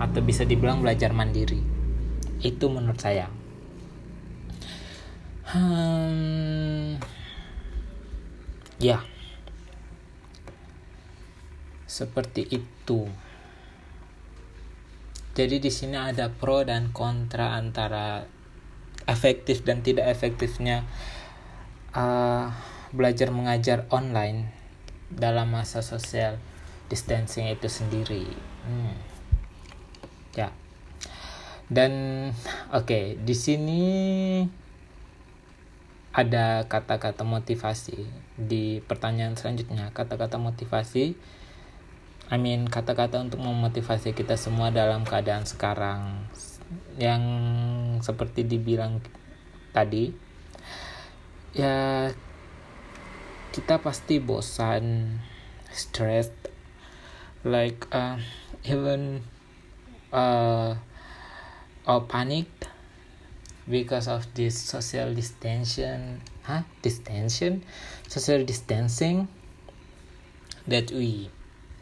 atau 0.00 0.22
bisa 0.24 0.48
dibilang 0.48 0.80
belajar 0.80 1.12
mandiri. 1.12 1.60
Itu 2.40 2.72
menurut 2.72 2.98
saya. 2.98 3.28
Hmm, 5.50 6.96
ya. 8.80 9.04
Seperti 11.84 12.48
itu 12.48 13.04
jadi 15.34 15.62
di 15.62 15.70
sini 15.70 15.94
ada 15.94 16.28
pro 16.32 16.66
dan 16.66 16.90
kontra 16.90 17.54
antara 17.54 18.26
efektif 19.06 19.62
dan 19.62 19.82
tidak 19.82 20.10
efektifnya 20.10 20.86
uh, 21.94 22.50
belajar 22.90 23.30
mengajar 23.30 23.86
online 23.94 24.50
dalam 25.10 25.50
masa 25.50 25.82
sosial 25.82 26.38
distancing 26.90 27.46
itu 27.50 27.70
sendiri. 27.70 28.26
Hmm. 28.66 28.94
Ya. 30.34 30.50
Dan 31.70 31.92
oke, 32.74 32.86
okay, 32.86 33.04
di 33.14 33.34
sini 33.34 33.82
ada 36.10 36.66
kata-kata 36.66 37.22
motivasi 37.22 38.02
di 38.34 38.82
pertanyaan 38.82 39.38
selanjutnya. 39.38 39.94
Kata-kata 39.94 40.42
motivasi 40.42 41.14
I 42.30 42.38
mean 42.38 42.70
kata-kata 42.70 43.18
untuk 43.18 43.42
memotivasi 43.42 44.14
kita 44.14 44.38
semua 44.38 44.70
dalam 44.70 45.02
keadaan 45.02 45.42
sekarang. 45.42 46.30
Yang 46.94 47.22
seperti 48.06 48.46
dibilang 48.46 49.02
tadi 49.74 50.14
ya 51.50 52.06
kita 53.50 53.82
pasti 53.82 54.22
bosan 54.22 55.18
stressed 55.74 56.54
like 57.42 57.90
uh, 57.90 58.22
even 58.62 59.26
uh, 60.14 60.78
or 61.86 62.00
panic 62.06 62.46
because 63.66 64.06
of 64.06 64.22
this 64.38 64.54
social 64.54 65.10
distancing 65.14 66.22
huh? 66.46 66.62
Distancing 66.82 67.66
social 68.06 68.46
distancing 68.46 69.26
that 70.70 70.94
we 70.94 71.30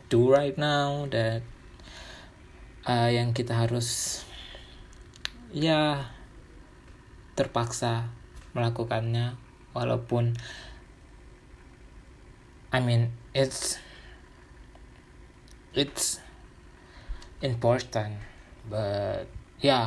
do 0.08 0.32
right 0.32 0.56
now 0.56 1.04
that 1.12 1.44
uh, 2.88 3.08
yang 3.12 3.36
kita 3.36 3.52
harus 3.52 4.20
ya 5.52 6.08
terpaksa 7.36 8.08
melakukannya. 8.56 9.36
Walaupun 9.76 10.34
I 12.72 12.80
mean 12.84 13.12
it's 13.32 13.80
it's 15.72 16.20
important 17.44 18.18
but 18.66 19.24
ya 19.60 19.64
yeah, 19.64 19.86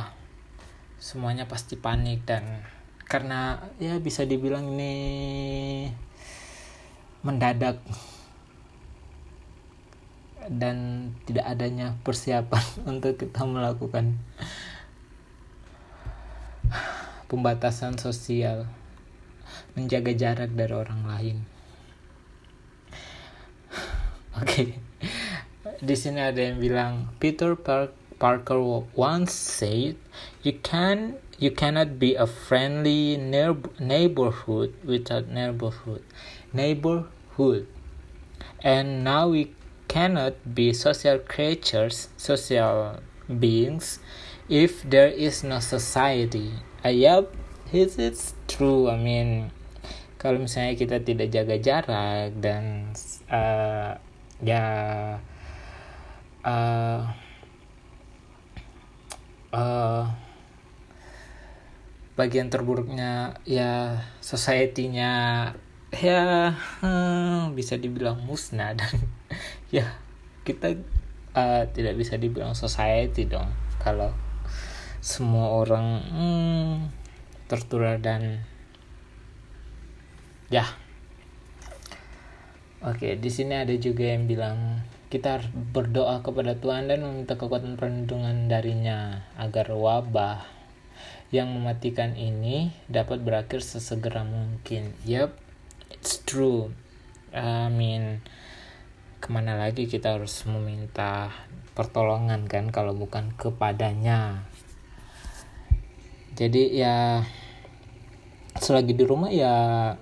semuanya 0.98 1.46
pasti 1.46 1.78
panik 1.78 2.26
dan 2.26 2.64
karena 3.06 3.60
ya 3.76 4.00
bisa 4.00 4.24
dibilang 4.24 4.72
ini 4.72 4.94
mendadak 7.22 7.78
dan 10.48 11.10
tidak 11.28 11.46
adanya 11.46 11.94
persiapan 12.02 12.64
untuk 12.90 13.18
kita 13.18 13.42
melakukan 13.44 14.18
pembatasan 17.30 18.00
sosial 18.00 18.66
menjaga 19.72 20.12
jarak 20.12 20.50
dari 20.52 20.74
orang 20.74 21.02
lain. 21.08 21.36
Oke. 24.40 24.46
Okay 24.46 24.70
di 25.82 25.98
sini 25.98 26.22
ada 26.22 26.38
yang 26.38 26.62
bilang 26.62 27.10
Peter 27.18 27.58
Parker 27.58 28.62
once 28.94 29.34
said 29.34 29.98
you 30.46 30.54
can 30.62 31.18
you 31.42 31.50
cannot 31.50 31.98
be 31.98 32.14
a 32.14 32.22
friendly 32.22 33.18
neighborhood 33.82 34.70
without 34.86 35.26
neighborhood 35.26 36.06
neighborhood. 36.54 37.66
And 38.62 39.02
now 39.02 39.26
we 39.34 39.50
cannot 39.92 40.32
be 40.56 40.72
social 40.72 41.20
creatures 41.20 42.08
social 42.16 42.96
beings 43.28 44.00
if 44.48 44.80
there 44.88 45.12
is 45.12 45.44
no 45.44 45.60
society. 45.60 46.48
Uh, 46.80 46.88
yep 46.88 47.28
it 47.76 48.00
is 48.00 48.32
true 48.48 48.88
I 48.88 48.96
mean 48.96 49.52
kalau 50.16 50.40
misalnya 50.40 50.80
kita 50.80 51.04
tidak 51.04 51.28
jaga 51.28 51.56
jarak 51.60 52.32
dan 52.40 52.96
uh, 53.28 54.00
ya 54.40 54.64
uh, 56.40 57.00
uh, 59.52 60.04
bagian 62.16 62.48
terburuknya 62.48 63.36
ya 63.44 64.00
society-nya 64.24 65.12
ya 65.92 66.22
hmm, 66.80 67.52
bisa 67.52 67.76
dibilang 67.76 68.24
musnah 68.24 68.72
dan 68.72 68.96
ya 69.72 69.96
kita 70.44 70.76
uh, 71.32 71.64
tidak 71.72 71.96
bisa 71.96 72.20
dibilang 72.20 72.52
society 72.52 73.24
dong 73.24 73.48
kalau 73.80 74.12
semua 75.02 75.58
orang 75.58 75.86
hmm, 76.12 76.74
tertular 77.48 77.98
dan 77.98 78.44
ya 80.52 80.68
oke 82.84 83.16
di 83.18 83.30
sini 83.32 83.64
ada 83.64 83.74
juga 83.80 84.12
yang 84.12 84.28
bilang 84.28 84.84
kita 85.08 85.44
berdoa 85.52 86.24
kepada 86.24 86.56
Tuhan 86.56 86.88
dan 86.88 87.04
meminta 87.04 87.36
kekuatan 87.36 87.76
perlindungan 87.76 88.48
darinya 88.48 89.28
agar 89.36 89.68
wabah 89.72 90.62
yang 91.32 91.52
mematikan 91.52 92.12
ini 92.16 92.76
dapat 92.92 93.24
berakhir 93.24 93.64
sesegera 93.64 94.24
mungkin. 94.24 94.92
Yep, 95.08 95.36
it's 95.92 96.20
true. 96.24 96.76
I 97.32 97.72
mean, 97.72 98.20
ke 99.22 99.30
mana 99.30 99.54
lagi 99.54 99.86
kita 99.86 100.18
harus 100.18 100.34
meminta 100.50 101.30
pertolongan 101.78 102.50
kan 102.50 102.74
kalau 102.74 102.90
bukan 102.90 103.30
kepadanya. 103.38 104.42
Jadi 106.34 106.74
ya 106.74 107.22
selagi 108.58 108.98
di 108.98 109.04
rumah 109.06 109.30
ya 109.30 109.54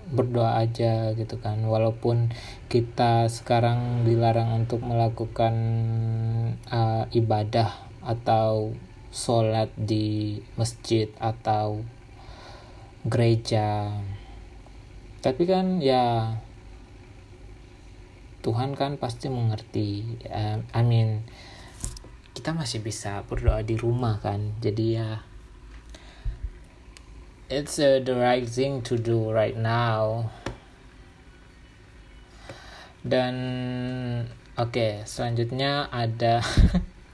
berdoa 0.09 0.59
aja 0.65 1.13
gitu 1.13 1.37
kan 1.37 1.61
walaupun 1.69 2.33
kita 2.73 3.29
sekarang 3.29 4.09
dilarang 4.09 4.65
untuk 4.65 4.81
melakukan 4.83 5.55
uh, 6.73 7.05
ibadah 7.13 7.77
atau 8.01 8.73
sholat 9.13 9.69
di 9.77 10.41
masjid 10.59 11.13
atau 11.21 11.85
gereja 13.07 13.95
tapi 15.21 15.45
kan 15.47 15.79
ya 15.79 16.37
Tuhan 18.41 18.73
kan 18.77 18.97
pasti 18.97 19.29
mengerti 19.29 20.21
uh, 20.29 20.65
mean 20.81 21.29
kita 22.33 22.57
masih 22.57 22.81
bisa 22.81 23.21
berdoa 23.29 23.61
di 23.61 23.77
rumah 23.77 24.17
kan 24.21 24.57
jadi 24.65 24.87
ya 24.97 25.11
it's 27.51 27.83
uh, 27.83 27.99
the 27.99 28.15
right 28.15 28.47
thing 28.47 28.81
to 28.87 28.95
do 28.95 29.29
right 29.35 29.59
now. 29.59 30.31
Dan 33.03 33.35
oke 34.55 34.71
okay, 34.71 35.03
selanjutnya 35.03 35.91
ada 35.91 36.41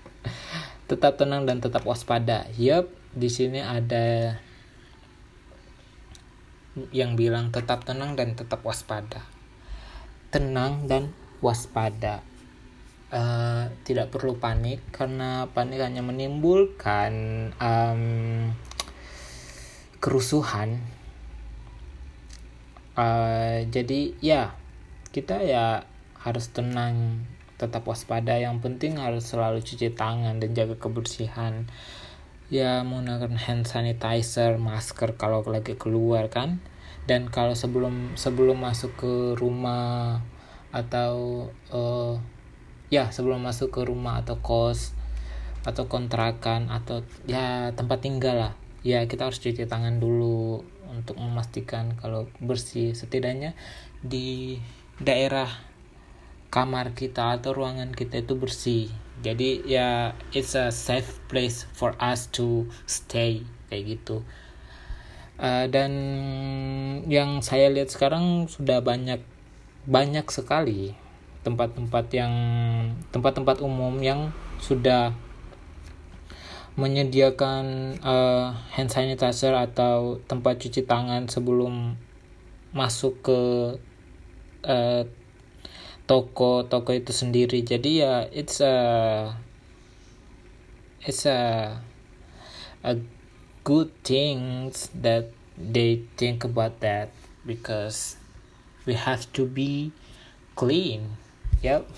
tetap 0.91 1.17
tenang 1.17 1.49
dan 1.49 1.65
tetap 1.65 1.89
waspada. 1.89 2.45
Yup 2.61 2.93
di 3.17 3.33
sini 3.33 3.65
ada 3.65 4.37
yang 6.93 7.17
bilang 7.17 7.49
tetap 7.49 7.89
tenang 7.89 8.13
dan 8.15 8.37
tetap 8.37 8.61
waspada. 8.61 9.25
Tenang 10.29 10.85
dan 10.85 11.17
waspada. 11.47 12.27
Uh, 13.07 13.71
tidak 13.87 14.11
perlu 14.11 14.35
panik 14.35 14.83
karena 14.91 15.47
panik 15.55 15.79
hanya 15.79 16.03
menimbulkan 16.03 17.15
um, 17.63 18.51
kerusuhan. 20.03 20.83
Uh, 22.99 23.63
jadi 23.71 24.11
ya 24.19 24.59
kita 25.15 25.39
ya 25.47 25.87
harus 26.19 26.51
tenang 26.51 27.23
tetap 27.57 27.87
waspada. 27.87 28.37
Yang 28.37 28.67
penting 28.67 28.99
harus 28.99 29.31
selalu 29.31 29.63
cuci 29.63 29.95
tangan 29.95 30.43
dan 30.43 30.51
jaga 30.53 30.75
kebersihan. 30.75 31.71
Ya 32.51 32.83
menggunakan 32.83 33.39
hand 33.39 33.67
sanitizer 33.67 34.59
masker 34.59 35.15
kalau 35.15 35.47
lagi 35.47 35.79
keluar 35.79 36.27
kan. 36.27 36.59
Dan 37.07 37.31
kalau 37.31 37.55
sebelum 37.55 38.19
sebelum 38.19 38.67
masuk 38.67 38.93
ke 38.99 39.13
rumah 39.39 40.23
atau 40.77 41.49
uh, 41.73 42.21
ya 42.93 43.09
sebelum 43.09 43.41
masuk 43.41 43.73
ke 43.73 43.81
rumah 43.89 44.21
atau 44.21 44.37
kos 44.45 44.93
atau 45.65 45.89
kontrakan 45.89 46.69
atau 46.69 47.01
ya 47.25 47.73
tempat 47.73 48.05
tinggal 48.05 48.37
lah. 48.37 48.53
Ya 48.85 49.03
kita 49.09 49.27
harus 49.27 49.43
cuci 49.43 49.67
tangan 49.67 49.99
dulu 49.99 50.63
untuk 50.93 51.19
memastikan 51.19 51.97
kalau 51.99 52.29
bersih. 52.39 52.93
Setidaknya 52.93 53.57
di 54.05 54.61
daerah 55.01 55.49
kamar 56.53 56.95
kita 56.95 57.41
atau 57.41 57.57
ruangan 57.57 57.91
kita 57.91 58.23
itu 58.23 58.39
bersih. 58.39 58.87
Jadi 59.25 59.67
ya 59.67 60.15
it's 60.31 60.55
a 60.55 60.71
safe 60.71 61.19
place 61.27 61.67
for 61.75 61.97
us 61.99 62.31
to 62.31 62.71
stay 62.87 63.43
kayak 63.67 63.99
gitu. 63.99 64.23
Uh, 65.37 65.69
dan 65.69 65.93
yang 67.11 67.45
saya 67.45 67.69
lihat 67.69 67.93
sekarang 67.93 68.49
sudah 68.49 68.81
banyak 68.81 69.21
banyak 69.87 70.27
sekali 70.29 70.99
tempat-tempat 71.47 72.11
yang 72.11 72.35
tempat-tempat 73.15 73.63
umum 73.63 73.95
yang 74.03 74.35
sudah 74.59 75.15
menyediakan 76.77 77.97
uh, 78.05 78.53
hand 78.75 78.91
sanitizer 78.93 79.55
atau 79.57 80.21
tempat 80.29 80.61
cuci 80.61 80.85
tangan 80.85 81.25
sebelum 81.31 81.97
masuk 82.77 83.25
ke 83.25 83.41
uh, 84.67 85.03
toko 86.05 86.69
toko 86.69 86.91
itu 86.93 87.15
sendiri. 87.15 87.65
Jadi 87.65 88.05
ya 88.05 88.29
it's 88.29 88.61
a 88.61 88.77
it's 91.01 91.25
a 91.25 91.73
a 92.85 92.95
good 93.65 93.89
things 94.05 94.93
that 94.93 95.33
they 95.57 96.05
think 96.21 96.45
about 96.45 96.83
that 96.85 97.09
because 97.49 98.21
we 98.87 98.95
have 98.95 99.27
to 99.35 99.45
be 99.45 99.93
clean 100.55 101.19
Yap. 101.65 101.89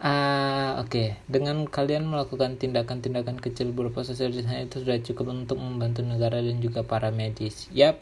Uh, 0.00 0.80
Oke, 0.82 0.88
okay. 0.88 1.08
dengan 1.28 1.68
kalian 1.68 2.08
melakukan 2.08 2.56
tindakan-tindakan 2.56 3.36
kecil 3.36 3.76
berupa 3.76 4.08
social 4.08 4.32
distancing 4.32 4.72
itu 4.72 4.80
sudah 4.80 4.98
cukup 5.04 5.36
untuk 5.36 5.60
membantu 5.60 6.00
negara 6.00 6.40
dan 6.40 6.58
juga 6.64 6.80
para 6.80 7.12
medis. 7.12 7.68
Yap, 7.76 8.00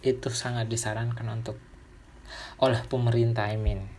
itu 0.00 0.32
sangat 0.32 0.72
disarankan 0.72 1.28
untuk 1.28 1.60
oleh 2.56 2.80
pemerintah, 2.88 3.52
I 3.52 3.60
mean. 3.60 3.92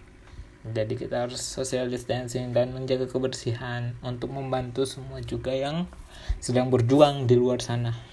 Jadi 0.66 0.96
kita 0.98 1.28
harus 1.28 1.44
social 1.44 1.92
distancing 1.92 2.50
dan 2.56 2.74
menjaga 2.74 3.06
kebersihan 3.06 3.94
untuk 4.02 4.34
membantu 4.34 4.88
semua 4.90 5.22
juga 5.22 5.52
yang 5.54 5.92
sedang 6.40 6.72
berjuang 6.72 7.28
di 7.28 7.36
luar 7.36 7.60
sana 7.60 8.13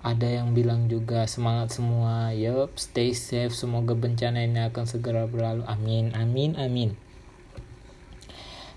ada 0.00 0.24
yang 0.24 0.56
bilang 0.56 0.88
juga 0.88 1.28
semangat 1.28 1.76
semua. 1.76 2.32
Yup 2.32 2.72
stay 2.80 3.12
safe. 3.12 3.52
Semoga 3.52 3.92
bencana 3.92 4.40
ini 4.40 4.64
akan 4.72 4.84
segera 4.88 5.28
berlalu. 5.28 5.60
Amin 5.68 6.16
amin 6.16 6.56
amin. 6.56 6.96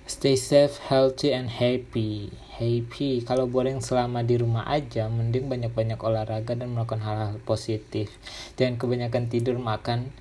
Stay 0.03 0.35
safe 0.35 0.83
healthy 0.91 1.31
and 1.31 1.47
happy. 1.47 2.27
Happy. 2.59 3.23
Kalau 3.23 3.47
boring 3.47 3.79
selama 3.79 4.19
di 4.19 4.35
rumah 4.35 4.67
aja 4.67 5.07
mending 5.07 5.47
banyak-banyak 5.47 5.97
olahraga 6.03 6.59
dan 6.59 6.75
melakukan 6.75 6.99
hal-hal 6.99 7.39
positif. 7.47 8.11
Jangan 8.59 8.75
kebanyakan 8.75 9.31
tidur 9.31 9.55
makan 9.55 10.11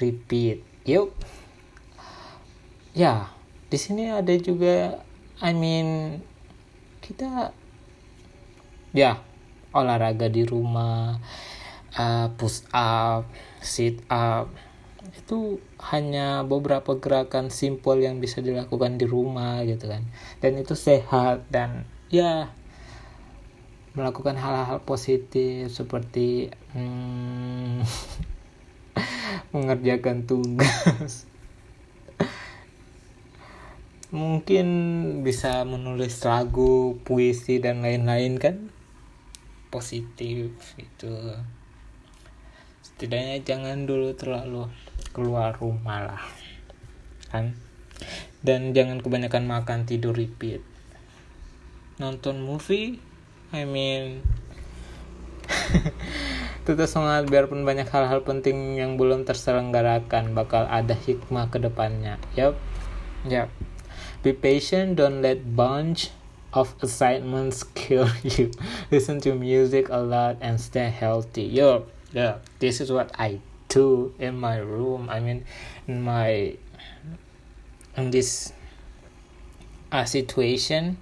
repeat. 0.00 0.64
Yuk 0.88 1.12
ya 2.96 3.28
di 3.68 3.76
sini 3.76 4.08
ada 4.08 4.32
juga 4.40 5.04
I 5.44 5.52
mean 5.52 6.16
kita 7.04 7.52
ya 8.96 9.20
olahraga 9.76 10.32
di 10.32 10.48
rumah 10.48 11.20
uh, 11.96 12.28
push 12.36 12.64
up 12.72 13.28
sit 13.60 14.00
up. 14.12 14.52
Itu 15.16 15.58
hanya 15.80 16.46
beberapa 16.46 16.96
gerakan 17.02 17.50
simpel 17.50 17.98
yang 18.04 18.22
bisa 18.22 18.38
dilakukan 18.38 19.00
di 19.00 19.06
rumah 19.08 19.64
gitu 19.66 19.90
kan. 19.90 20.06
Dan 20.38 20.60
itu 20.60 20.78
sehat 20.78 21.48
dan 21.50 21.88
ya 22.12 22.54
melakukan 23.96 24.36
hal-hal 24.36 24.84
positif 24.84 25.72
seperti 25.72 26.52
hmm, 26.76 27.82
mengerjakan 29.56 30.28
tugas. 30.28 31.26
Mungkin 34.14 34.66
bisa 35.26 35.66
menulis 35.66 36.22
lagu 36.22 37.02
puisi 37.02 37.58
dan 37.58 37.82
lain-lain 37.82 38.38
kan 38.38 38.75
positif 39.76 40.56
itu 40.80 41.12
setidaknya 42.80 43.44
jangan 43.44 43.84
dulu 43.84 44.16
terlalu 44.16 44.72
keluar 45.12 45.52
rumah 45.60 46.08
lah 46.08 46.24
kan? 47.28 47.52
Dan 48.40 48.72
jangan 48.72 49.04
kebanyakan 49.04 49.44
makan 49.44 49.84
tidur 49.84 50.16
repeat. 50.16 50.64
Nonton 52.00 52.40
movie 52.40 52.96
I 53.52 53.68
mean 53.68 54.24
tetap 56.64 56.88
semangat 56.88 57.28
biarpun 57.28 57.68
banyak 57.68 57.84
hal-hal 57.92 58.24
penting 58.24 58.80
yang 58.80 58.96
belum 58.96 59.28
terselenggarakan 59.28 60.32
bakal 60.32 60.64
ada 60.64 60.96
hikmah 60.96 61.52
ke 61.52 61.60
depannya. 61.60 62.16
Yep 62.32 62.56
yep 63.28 63.52
be 64.22 64.32
patient 64.32 64.96
don't 64.96 65.20
let 65.20 65.42
bunch 65.44 66.15
of 66.56 66.74
assignments 66.80 67.62
kill 67.76 68.08
you. 68.24 68.50
Listen 68.90 69.20
to 69.20 69.34
music 69.34 69.88
a 69.90 69.98
lot 69.98 70.38
and 70.40 70.58
stay 70.58 70.88
healthy. 70.88 71.44
Yo, 71.44 71.84
yeah, 72.12 72.38
this 72.58 72.80
is 72.80 72.90
what 72.90 73.12
I 73.20 73.40
do 73.68 74.14
in 74.18 74.40
my 74.40 74.56
room. 74.56 75.08
I 75.12 75.20
mean, 75.20 75.44
in 75.86 76.00
my 76.00 76.56
in 77.96 78.10
this 78.10 78.52
uh, 79.92 80.04
situation, 80.04 80.96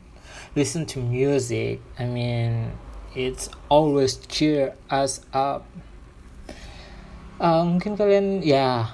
listen 0.56 0.86
to 0.86 0.98
music. 0.98 1.80
I 1.98 2.04
mean, 2.06 2.72
it's 3.14 3.48
always 3.68 4.16
cheer 4.26 4.74
us 4.90 5.22
up. 5.32 5.66
Uh, 7.38 7.62
mungkin 7.62 7.94
kalian 7.98 8.42
ya 8.42 8.90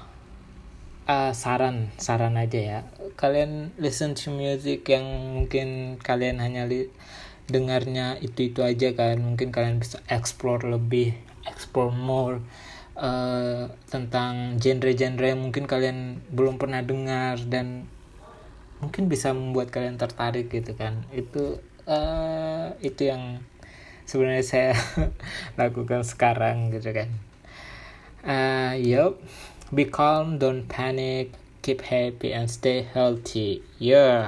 uh, 1.10 1.32
saran 1.34 1.90
saran 1.98 2.38
aja 2.38 2.60
ya. 2.60 2.80
Kalian 3.18 3.74
listen 3.82 4.14
to 4.14 4.30
music 4.30 4.86
yang 4.86 5.04
mungkin 5.34 5.98
kalian 5.98 6.38
hanya 6.38 6.70
li 6.70 6.86
dengarnya 7.50 8.22
itu 8.22 8.54
itu 8.54 8.62
aja 8.62 8.94
kan. 8.94 9.18
Mungkin 9.18 9.50
kalian 9.50 9.82
bisa 9.82 9.98
explore 10.06 10.62
lebih 10.62 11.18
explore 11.50 11.90
more 11.90 12.38
uh, 12.94 13.66
tentang 13.90 14.62
genre-genre 14.62 15.26
yang 15.26 15.42
mungkin 15.42 15.66
kalian 15.66 16.22
belum 16.30 16.62
pernah 16.62 16.80
dengar 16.86 17.42
dan 17.50 17.90
mungkin 18.80 19.12
bisa 19.12 19.34
membuat 19.34 19.74
kalian 19.74 19.98
tertarik 19.98 20.46
gitu 20.48 20.78
kan. 20.78 21.02
Itu 21.10 21.58
uh, 21.90 22.78
itu 22.78 23.10
yang 23.10 23.42
sebenarnya 24.06 24.46
saya 24.46 24.72
lakukan 25.60 26.06
sekarang 26.06 26.70
gitu 26.70 26.94
kan. 26.94 27.10
Uh, 28.20 28.76
yup 28.76 29.16
Be 29.70 29.86
calm, 29.86 30.42
don't 30.42 30.66
panic, 30.66 31.30
keep 31.62 31.86
happy 31.86 32.34
and 32.34 32.50
stay 32.50 32.82
healthy. 32.82 33.62
Yeah. 33.78 34.26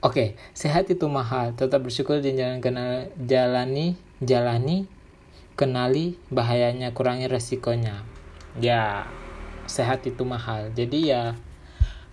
okay, 0.00 0.28
sehat 0.56 0.88
itu 0.88 1.04
mahal. 1.12 1.52
Tetap 1.52 1.84
bersyukur 1.84 2.24
dan 2.24 2.40
jalan 2.40 2.58
kenal, 2.64 3.12
jalani, 3.20 4.00
jalani, 4.24 4.88
kenali 5.60 6.16
bahayanya, 6.32 6.96
kurangi 6.96 7.28
resikonya. 7.28 8.00
Ya, 8.56 9.04
sehat 9.68 10.00
itu 10.08 10.24
mahal. 10.24 10.72
Jadi 10.72 11.12
ya, 11.12 11.36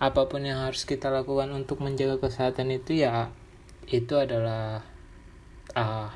apa 0.04 0.28
pun 0.28 0.44
yang 0.44 0.68
harus 0.68 0.84
kita 0.84 1.08
lakukan 1.08 1.48
untuk 1.56 1.80
menjaga 1.80 2.20
kesehatan 2.20 2.76
itu 2.76 3.08
ya, 3.08 3.32
itu 3.88 4.20
adalah 4.20 4.84
uh, 5.80 6.12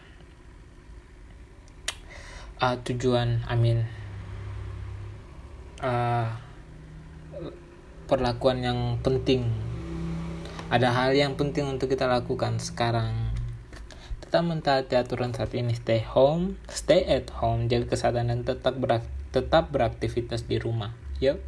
uh, 2.61 2.77
tujuan 2.85 3.41
amin. 3.49 3.89
Uh, 5.81 6.29
perlakuan 8.05 8.61
yang 8.61 8.79
penting. 9.01 9.49
Ada 10.71 10.93
hal 10.93 11.11
yang 11.17 11.35
penting 11.35 11.67
untuk 11.67 11.91
kita 11.91 12.07
lakukan 12.07 12.61
sekarang. 12.61 13.33
Tetap 14.23 14.45
mentaati 14.45 14.95
aturan 14.95 15.35
saat 15.35 15.51
ini. 15.57 15.75
Stay 15.75 16.05
home 16.05 16.55
stay 16.69 17.03
at 17.09 17.27
home. 17.33 17.67
Jaga 17.67 17.91
kesehatan 17.91 18.31
dan 18.31 18.47
tetap 18.47 18.77
berak 18.77 19.03
tetap 19.33 19.73
beraktivitas 19.73 20.45
di 20.47 20.61
rumah. 20.61 20.95
Yuk 21.19 21.41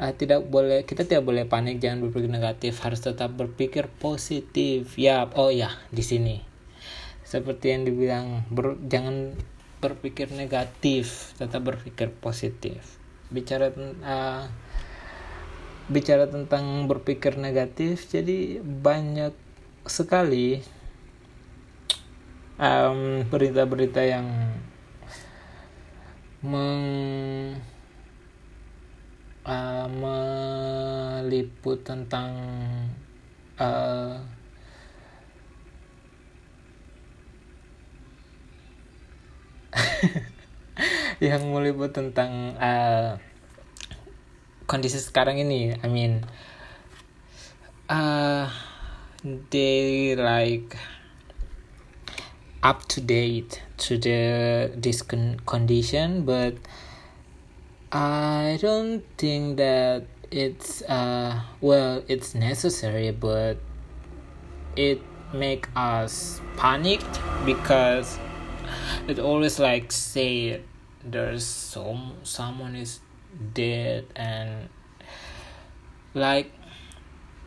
uh, 0.00 0.12
tidak 0.12 0.46
boleh 0.48 0.84
kita 0.86 1.04
tidak 1.04 1.26
boleh 1.26 1.44
panik. 1.44 1.82
Jangan 1.82 2.08
berpikir 2.08 2.30
negatif. 2.30 2.80
Harus 2.80 3.02
tetap 3.02 3.34
berpikir 3.34 3.90
positif. 4.00 4.94
Ya 4.96 5.26
oh 5.34 5.50
ya. 5.50 5.76
Di 5.90 6.00
sini. 6.00 6.40
Seperti 7.26 7.74
yang 7.74 7.82
dibilang 7.82 8.46
ber, 8.54 8.78
jangan 8.86 9.34
berpikir 9.80 10.32
negatif 10.32 11.36
tetap 11.36 11.62
berpikir 11.64 12.10
positif. 12.10 12.98
Bicara 13.28 13.70
uh, 14.02 14.44
bicara 15.86 16.26
tentang 16.26 16.90
berpikir 16.90 17.38
negatif 17.38 18.10
jadi 18.10 18.58
banyak 18.58 19.30
sekali 19.86 20.58
um, 22.58 23.22
berita-berita 23.30 24.02
yang 24.02 24.26
meng 26.42 26.86
uh, 29.46 29.86
meliput 31.22 31.86
tentang 31.86 32.34
uh, 33.62 34.18
yang 41.26 41.48
meliput 41.52 41.92
tentang 41.92 42.56
uh, 42.60 43.16
kondisi 44.68 45.00
sekarang 45.00 45.40
ini 45.40 45.78
I 45.80 45.88
mean 45.88 46.26
uh, 47.88 48.50
they 49.50 50.14
like 50.18 50.76
up 52.62 52.84
to 52.90 53.00
date 53.00 53.62
to 53.78 53.96
the 53.96 54.20
this 54.74 55.02
con 55.02 55.38
condition 55.46 56.26
but 56.26 56.58
I 57.92 58.58
don't 58.60 59.06
think 59.16 59.56
that 59.62 60.10
it's 60.34 60.82
uh 60.90 61.38
well 61.62 62.02
it's 62.10 62.34
necessary 62.34 63.14
but 63.14 63.62
it 64.74 64.98
make 65.32 65.68
us 65.78 66.42
panicked 66.58 67.22
because 67.46 68.18
it 69.10 69.18
always 69.18 69.58
like 69.58 69.90
say 69.92 70.60
there's 71.06 71.46
some 71.46 72.18
someone 72.26 72.74
is 72.74 72.98
dead 73.54 74.04
and 74.18 74.68
like 76.16 76.50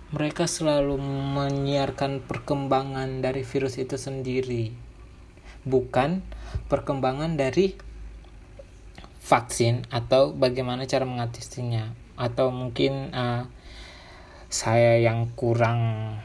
mereka 0.09 0.49
selalu 0.49 0.97
menyiarkan 1.37 2.25
perkembangan 2.25 3.21
dari 3.21 3.45
virus 3.45 3.77
itu 3.77 3.93
sendiri. 3.93 4.73
Bukan 5.69 6.25
perkembangan 6.65 7.37
dari 7.37 7.77
vaksin 9.21 9.85
atau 9.93 10.33
bagaimana 10.33 10.89
cara 10.89 11.05
mengatasinya. 11.05 11.93
Atau 12.17 12.49
mungkin 12.49 13.13
uh, 13.13 13.45
saya 14.49 14.97
yang 14.97 15.29
kurang 15.37 16.17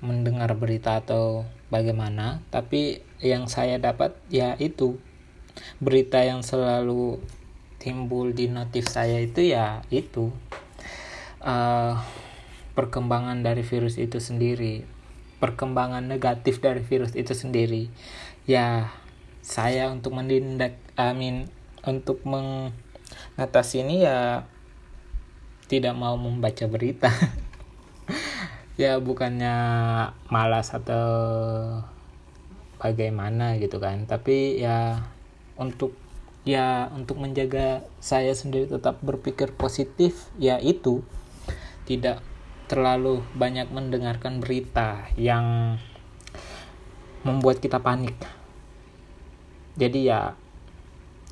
mendengar 0.00 0.56
berita 0.56 1.00
atau 1.00 1.44
bagaimana 1.72 2.44
tapi 2.52 3.00
yang 3.24 3.48
saya 3.48 3.80
dapat 3.80 4.12
ya 4.28 4.54
itu. 4.60 5.00
Berita 5.80 6.20
yang 6.20 6.44
selalu 6.44 7.24
timbul 7.80 8.36
di 8.36 8.52
notif 8.52 8.84
saya 8.92 9.16
itu 9.24 9.40
ya 9.40 9.80
itu. 9.88 10.28
Uh, 11.40 11.96
perkembangan 12.76 13.40
dari 13.40 13.64
virus 13.64 13.96
itu 13.96 14.20
sendiri. 14.20 14.84
Perkembangan 15.40 16.04
negatif 16.04 16.60
dari 16.60 16.84
virus 16.84 17.16
itu 17.16 17.32
sendiri. 17.32 17.88
Ya 18.44 18.92
saya 19.40 19.88
untuk 19.88 20.12
menindak 20.16 20.76
mean 21.16 21.48
untuk 21.84 22.20
mengatasi 22.28 23.84
ini 23.84 24.04
ya 24.04 24.48
tidak 25.68 25.96
mau 25.96 26.20
membaca 26.20 26.68
berita. 26.68 27.08
Ya 28.74 28.98
bukannya 28.98 29.54
malas 30.34 30.74
atau 30.74 31.06
bagaimana 32.84 33.56
gitu 33.56 33.80
kan. 33.80 34.04
Tapi 34.04 34.60
ya 34.60 35.00
untuk 35.56 35.96
ya 36.44 36.92
untuk 36.92 37.16
menjaga 37.16 37.88
saya 38.04 38.36
sendiri 38.36 38.68
tetap 38.68 39.00
berpikir 39.00 39.56
positif 39.56 40.28
ya 40.36 40.60
itu 40.60 41.00
tidak 41.88 42.20
terlalu 42.68 43.24
banyak 43.32 43.72
mendengarkan 43.72 44.44
berita 44.44 45.08
yang 45.16 45.80
membuat 47.24 47.64
kita 47.64 47.80
panik. 47.80 48.20
Jadi 49.80 50.04
ya 50.04 50.36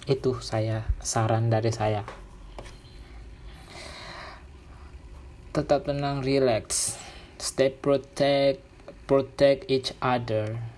itu 0.09 0.41
saya 0.41 0.89
saran 1.05 1.53
dari 1.53 1.69
saya. 1.69 2.09
Tetap 5.53 5.85
tenang 5.85 6.25
relax. 6.25 6.97
Stay 7.37 7.69
protect 7.69 8.65
protect 9.05 9.69
each 9.69 9.93
other 10.01 10.72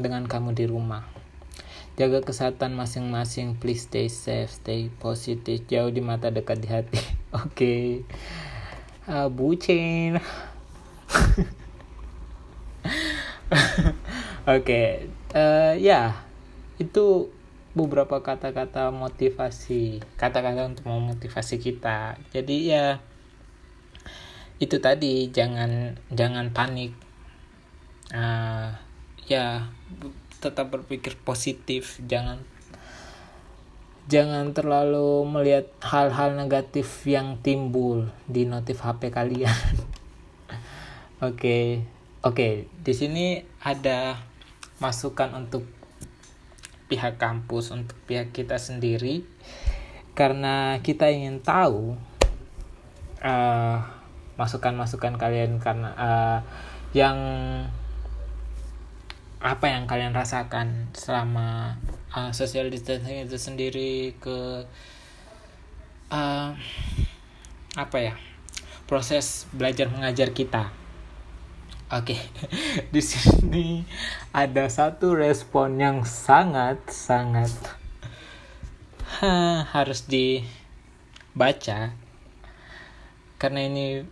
dengan 0.00 0.24
kamu 0.26 0.56
di 0.56 0.64
rumah 0.66 1.20
Jaga 2.00 2.24
kesehatan 2.24 2.72
masing-masing. 2.80 3.60
Please 3.60 3.84
stay 3.84 4.08
safe, 4.08 4.48
stay 4.48 4.88
positif. 4.88 5.68
Jauh 5.68 5.92
di 5.92 6.00
mata, 6.00 6.32
dekat 6.32 6.64
di 6.64 6.68
hati. 6.72 6.96
Oke. 7.36 7.44
okay. 7.44 7.84
Uh, 9.04 9.28
bucin. 9.28 10.16
Oke. 10.16 11.44
okay. 14.48 14.88
Uh, 15.36 15.76
ya. 15.76 16.24
Itu 16.80 17.28
beberapa 17.76 18.24
kata-kata 18.24 18.88
motivasi. 18.96 20.00
Kata-kata 20.16 20.72
untuk 20.72 20.88
memotivasi 20.88 21.60
kita. 21.60 22.16
Jadi 22.32 22.72
ya 22.72 23.04
itu 24.56 24.80
tadi 24.80 25.28
jangan 25.28 26.00
jangan 26.08 26.48
panik. 26.56 26.96
Uh, 28.08 28.72
ya 29.30 29.70
tetap 30.42 30.74
berpikir 30.74 31.14
positif 31.22 32.02
jangan 32.02 32.42
jangan 34.10 34.50
terlalu 34.50 35.22
melihat 35.22 35.70
hal-hal 35.86 36.34
negatif 36.34 37.06
yang 37.06 37.38
timbul 37.38 38.10
di 38.26 38.42
notif 38.42 38.82
HP 38.82 39.14
kalian. 39.14 39.54
Oke, 41.20 41.84
oke. 42.24 42.32
Okay. 42.32 42.54
Di 42.80 42.96
sini 42.96 43.44
ada 43.60 44.16
masukan 44.80 45.36
untuk 45.36 45.68
pihak 46.88 47.20
kampus, 47.20 47.76
untuk 47.76 47.92
pihak 48.08 48.32
kita 48.32 48.56
sendiri, 48.56 49.20
karena 50.16 50.80
kita 50.80 51.12
ingin 51.12 51.44
tahu 51.44 51.92
uh, 53.20 53.84
masukan-masukan 54.40 55.20
kalian 55.20 55.60
karena 55.60 55.92
uh, 55.92 56.38
yang 56.96 57.20
apa 59.40 59.72
yang 59.72 59.88
kalian 59.88 60.12
rasakan 60.12 60.92
selama 60.92 61.80
uh, 62.12 62.28
social 62.36 62.68
distancing 62.68 63.24
itu 63.24 63.40
sendiri 63.40 64.12
ke 64.20 64.68
uh, 66.12 66.52
apa 67.72 67.96
ya 67.96 68.14
proses 68.84 69.48
belajar 69.56 69.88
mengajar 69.88 70.36
kita 70.36 70.68
oke 71.88 72.12
okay. 72.12 72.20
di 72.94 73.00
sini 73.00 73.88
ada 74.36 74.68
satu 74.68 75.16
respon 75.16 75.80
yang 75.80 76.04
sangat 76.04 76.76
sangat 76.92 77.56
ha, 79.24 79.64
harus 79.74 80.04
dibaca 80.04 81.96
karena 83.40 83.60
ini 83.64 84.04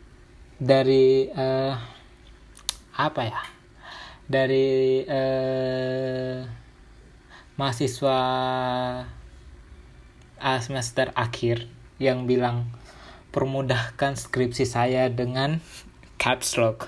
dari 0.56 1.28
uh, 1.28 1.76
apa 2.96 3.22
ya 3.28 3.57
dari 4.28 5.02
eh, 5.08 6.44
mahasiswa 7.58 8.18
uh, 10.38 10.60
semester 10.62 11.10
akhir 11.18 11.66
yang 11.98 12.30
bilang 12.30 12.70
permudahkan 13.34 14.14
skripsi 14.14 14.64
saya 14.68 15.10
dengan 15.10 15.58
caps 16.20 16.54
lock. 16.54 16.86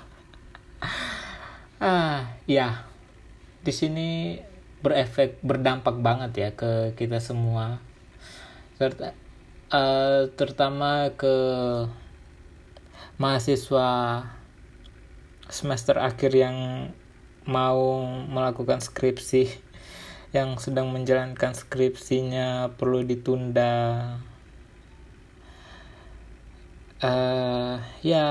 ah, 1.83 2.31
ya. 2.47 2.87
Di 3.61 3.73
sini 3.75 4.41
berefek 4.81 5.45
berdampak 5.45 6.01
banget 6.01 6.33
ya 6.39 6.51
ke 6.55 6.97
kita 6.97 7.21
semua. 7.21 7.83
Serta, 8.79 9.13
uh, 9.75 10.31
terutama 10.39 11.13
ke 11.19 11.37
mahasiswa 13.21 13.89
semester 15.51 16.01
akhir 16.01 16.33
yang 16.33 16.57
mau 17.49 18.05
melakukan 18.29 18.85
skripsi 18.85 19.49
yang 20.31 20.61
sedang 20.63 20.95
menjalankan 20.95 21.57
skripsinya 21.57 22.71
perlu 22.79 23.03
ditunda. 23.03 24.17
Uh, 27.01 27.81
ya 28.05 28.29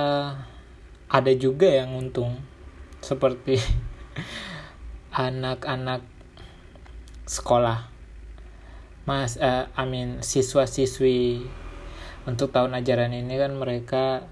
ada 1.09 1.31
juga 1.33 1.65
yang 1.65 1.97
untung 1.97 2.37
seperti 3.01 3.57
anak-anak 5.11 6.05
sekolah. 7.25 7.89
Mas 9.09 9.41
uh, 9.41 9.67
I 9.73 9.83
mean 9.89 10.21
siswa-siswi. 10.21 11.49
Untuk 12.29 12.53
tahun 12.53 12.77
ajaran 12.77 13.09
ini 13.09 13.41
kan 13.41 13.57
mereka 13.57 14.29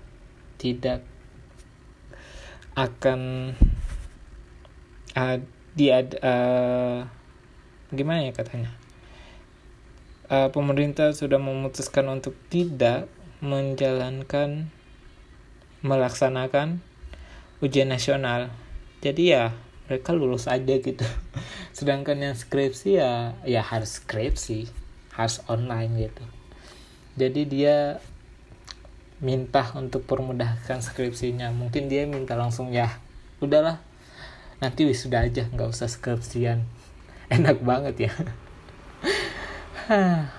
tidak 0.61 1.01
akan 2.77 3.53
uh, 5.17 5.37
dia 5.73 6.05
uh, 6.21 7.09
gimana 7.89 8.29
ya 8.29 8.33
katanya? 8.37 8.71
Uh, 10.27 10.51
pemerintah 10.53 11.15
sudah 11.15 11.41
memutuskan 11.41 12.05
untuk 12.11 12.37
tidak 12.51 13.09
menjalankan 13.41 14.69
melaksanakan 15.81 16.83
ujian 17.63 17.89
nasional. 17.89 18.53
Jadi 19.01 19.33
ya 19.33 19.55
mereka 19.87 20.13
lulus 20.13 20.45
aja 20.45 20.77
gitu. 20.77 21.05
Sedangkan 21.77 22.19
yang 22.21 22.35
skripsi 22.35 23.01
ya 23.01 23.37
ya 23.47 23.61
harus 23.63 24.03
skripsi 24.03 24.67
harus 25.15 25.41
online 25.49 26.09
gitu. 26.09 26.25
Jadi 27.17 27.41
dia 27.49 27.77
minta 29.17 29.73
untuk 29.73 30.05
permudahkan 30.05 30.83
skripsinya. 30.83 31.49
Mungkin 31.55 31.89
dia 31.89 32.05
minta 32.05 32.37
langsung 32.37 32.69
ya 32.69 32.99
udahlah 33.41 33.86
nanti 34.57 34.89
wisuda 34.89 35.21
aja 35.25 35.45
nggak 35.53 35.69
usah 35.69 35.89
skripsian 35.89 36.65
enak 37.35 37.61
banget 37.61 38.09
ya. 38.09 38.13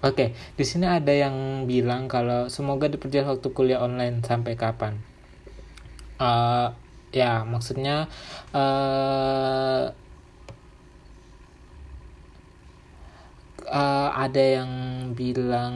Oke, 0.00 0.16
okay, 0.16 0.28
di 0.56 0.64
sini 0.64 0.88
ada 0.88 1.12
yang 1.12 1.68
bilang 1.68 2.08
kalau 2.08 2.48
semoga 2.48 2.88
diperjelas 2.88 3.36
waktu 3.36 3.52
kuliah 3.52 3.84
online 3.84 4.24
sampai 4.24 4.56
kapan. 4.56 4.96
Uh, 6.16 6.72
ya, 7.12 7.44
maksudnya 7.44 8.08
uh, 8.56 9.92
uh, 13.68 14.10
ada 14.16 14.44
yang 14.60 14.72
bilang 15.12 15.74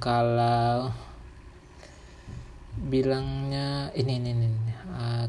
kalau 0.00 0.88
bilangnya 2.88 3.92
ini 3.92 4.16
ini 4.16 4.30
ini 4.32 4.67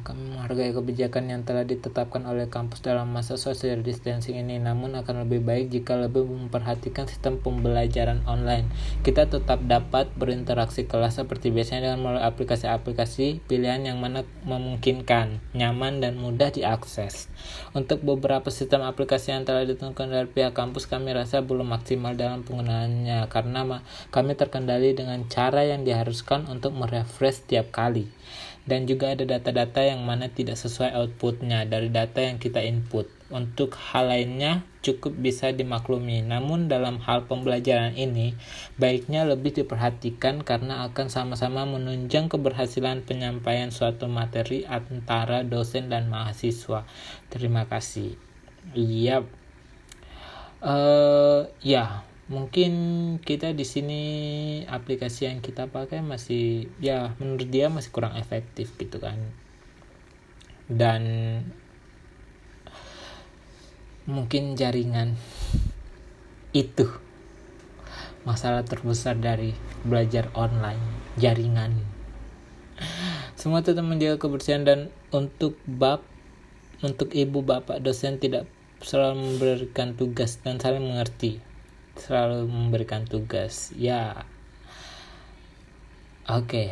kami 0.01 0.33
menghargai 0.33 0.73
kebijakan 0.73 1.29
yang 1.29 1.41
telah 1.45 1.61
ditetapkan 1.61 2.25
oleh 2.25 2.49
kampus 2.49 2.81
dalam 2.81 3.13
masa 3.13 3.37
social 3.37 3.85
distancing 3.85 4.41
ini 4.41 4.57
namun 4.57 4.97
akan 4.97 5.27
lebih 5.27 5.45
baik 5.45 5.69
jika 5.69 5.93
lebih 5.93 6.25
memperhatikan 6.25 7.05
sistem 7.05 7.37
pembelajaran 7.37 8.25
online. 8.25 8.65
Kita 9.05 9.29
tetap 9.29 9.61
dapat 9.69 10.09
berinteraksi 10.17 10.89
kelas 10.89 11.21
seperti 11.21 11.53
biasanya 11.53 11.91
dengan 11.91 12.01
melalui 12.01 12.25
aplikasi-aplikasi 12.25 13.45
pilihan 13.45 13.85
yang 13.85 14.01
mana 14.01 14.25
memungkinkan 14.47 15.37
nyaman 15.53 16.01
dan 16.01 16.17
mudah 16.17 16.49
diakses. 16.49 17.29
Untuk 17.77 18.01
beberapa 18.01 18.49
sistem 18.49 18.81
aplikasi 18.81 19.37
yang 19.37 19.45
telah 19.45 19.69
ditentukan 19.69 20.09
dari 20.09 20.25
pihak 20.25 20.57
kampus 20.57 20.89
kami 20.89 21.13
rasa 21.13 21.45
belum 21.45 21.69
maksimal 21.69 22.17
dalam 22.17 22.41
penggunaannya 22.41 23.29
karena 23.29 23.85
kami 24.09 24.33
terkendali 24.33 24.97
dengan 24.97 25.29
cara 25.29 25.61
yang 25.61 25.85
diharuskan 25.85 26.49
untuk 26.49 26.73
merefresh 26.73 27.45
setiap 27.45 27.69
kali 27.69 28.09
dan 28.65 28.89
juga 28.89 29.15
ada 29.15 29.23
data-data 29.23 29.85
yang 29.85 30.03
mana 30.03 30.27
tidak 30.27 30.59
sesuai 30.59 30.91
outputnya 30.97 31.63
dari 31.69 31.87
data 31.93 32.19
yang 32.19 32.41
kita 32.41 32.59
input. 32.65 33.07
Untuk 33.29 33.77
hal 33.77 34.09
lainnya 34.09 34.65
cukup 34.81 35.13
bisa 35.13 35.53
dimaklumi, 35.53 36.25
namun 36.25 36.65
dalam 36.65 36.97
hal 37.05 37.29
pembelajaran 37.29 37.93
ini 37.93 38.33
baiknya 38.81 39.29
lebih 39.29 39.53
diperhatikan 39.53 40.41
karena 40.41 40.89
akan 40.89 41.13
sama-sama 41.13 41.69
menunjang 41.69 42.25
keberhasilan 42.25 43.05
penyampaian 43.05 43.69
suatu 43.69 44.09
materi 44.09 44.65
antara 44.65 45.45
dosen 45.45 45.93
dan 45.93 46.09
mahasiswa. 46.09 46.89
Terima 47.29 47.69
kasih. 47.69 48.17
Iya. 48.73 49.21
Yep. 49.21 49.23
Uh, 50.59 51.47
ya, 51.63 52.03
mungkin 52.29 52.71
kita 53.25 53.57
di 53.57 53.65
sini 53.65 54.01
aplikasi 54.69 55.25
yang 55.25 55.41
kita 55.41 55.65
pakai 55.65 56.05
masih 56.05 56.69
ya 56.77 57.17
menurut 57.17 57.49
dia 57.49 57.73
masih 57.73 57.89
kurang 57.89 58.13
efektif 58.15 58.69
gitu 58.77 59.01
kan. 59.01 59.17
Dan 60.69 61.01
mungkin 64.05 64.53
jaringan 64.53 65.17
itu 66.53 66.85
masalah 68.21 68.61
terbesar 68.61 69.17
dari 69.17 69.57
belajar 69.81 70.29
online 70.37 70.81
jaringan. 71.17 71.81
Semua 73.33 73.65
tetap 73.65 73.81
menjaga 73.81 74.21
kebersihan 74.21 74.61
dan 74.61 74.93
untuk 75.09 75.57
bab 75.65 76.05
untuk 76.85 77.09
ibu 77.17 77.41
bapak 77.41 77.81
dosen 77.81 78.21
tidak 78.21 78.45
selalu 78.85 79.33
memberikan 79.35 79.97
tugas 79.97 80.37
dan 80.39 80.61
saling 80.61 80.85
mengerti 80.85 81.48
selalu 81.99 82.47
memberikan 82.47 83.03
tugas. 83.03 83.75
Ya. 83.75 84.25
Oke. 86.29 86.47
Okay. 86.47 86.69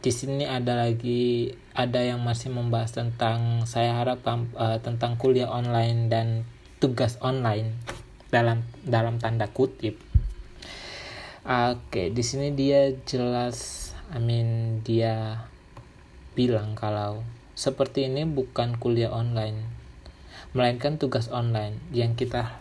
di 0.00 0.08
sini 0.08 0.48
ada 0.48 0.80
lagi 0.80 1.52
ada 1.76 2.00
yang 2.00 2.24
masih 2.24 2.48
membahas 2.48 2.88
tentang 2.96 3.68
saya 3.68 4.00
harap 4.00 4.24
uh, 4.24 4.80
tentang 4.80 5.20
kuliah 5.20 5.52
online 5.52 6.08
dan 6.08 6.48
tugas 6.80 7.20
online 7.20 7.76
dalam 8.32 8.64
dalam 8.80 9.20
tanda 9.20 9.52
kutip. 9.52 10.00
Oke 11.44 11.76
okay, 11.88 12.06
di 12.08 12.24
sini 12.24 12.56
dia 12.56 12.96
jelas 13.04 13.90
I 14.12 14.20
mean 14.24 14.80
dia 14.80 15.44
bilang 16.32 16.72
kalau 16.76 17.20
seperti 17.52 18.08
ini 18.08 18.24
bukan 18.24 18.80
kuliah 18.80 19.12
online 19.12 19.68
melainkan 20.56 20.96
tugas 20.96 21.28
online 21.28 21.76
yang 21.92 22.16
kita 22.16 22.59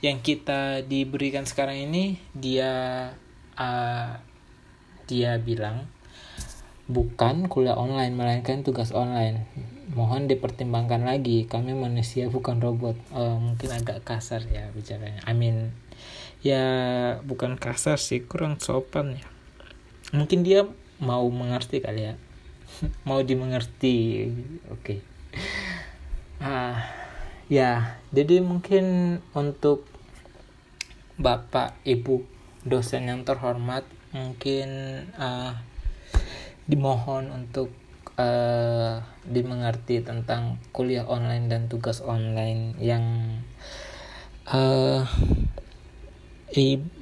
yang 0.00 0.24
kita 0.24 0.80
diberikan 0.84 1.44
sekarang 1.44 1.76
ini 1.76 2.16
dia 2.32 2.72
uh, 3.60 4.16
dia 5.04 5.36
bilang 5.36 5.84
bukan 6.90 7.46
kuliah 7.46 7.76
online 7.76 8.16
melainkan 8.16 8.64
tugas 8.64 8.90
online. 8.96 9.44
Mohon 9.92 10.26
dipertimbangkan 10.30 11.04
lagi 11.04 11.44
kami 11.44 11.76
manusia 11.76 12.32
bukan 12.32 12.58
robot. 12.58 12.96
Uh, 13.12 13.36
mungkin 13.36 13.70
agak 13.76 14.02
kasar 14.02 14.42
ya 14.48 14.72
bicaranya. 14.72 15.20
I 15.28 15.36
mean 15.36 15.76
ya 16.40 16.64
bukan 17.20 17.60
kasar 17.60 18.00
sih 18.00 18.24
kurang 18.24 18.56
sopan 18.58 19.20
ya. 19.20 19.26
Mungkin 20.16 20.42
dia 20.42 20.64
mau 20.96 21.28
mengerti 21.28 21.84
kali 21.84 22.08
ya. 22.10 22.14
Mau 23.08 23.20
dimengerti. 23.20 24.30
Oke. 24.72 24.80
Okay. 24.80 24.98
ah 26.40 26.88
ya 27.52 28.00
jadi 28.08 28.40
mungkin 28.40 29.18
untuk 29.36 29.89
bapak 31.20 31.76
ibu 31.84 32.24
dosen 32.64 33.12
yang 33.12 33.28
terhormat 33.28 33.84
mungkin 34.16 34.68
uh, 35.20 35.52
dimohon 36.64 37.28
untuk 37.28 37.68
uh, 38.16 39.04
dimengerti 39.28 40.00
tentang 40.00 40.56
kuliah 40.72 41.04
online 41.04 41.52
dan 41.52 41.68
tugas 41.68 42.00
online 42.00 42.74
yang 42.80 43.36
uh, 44.48 45.04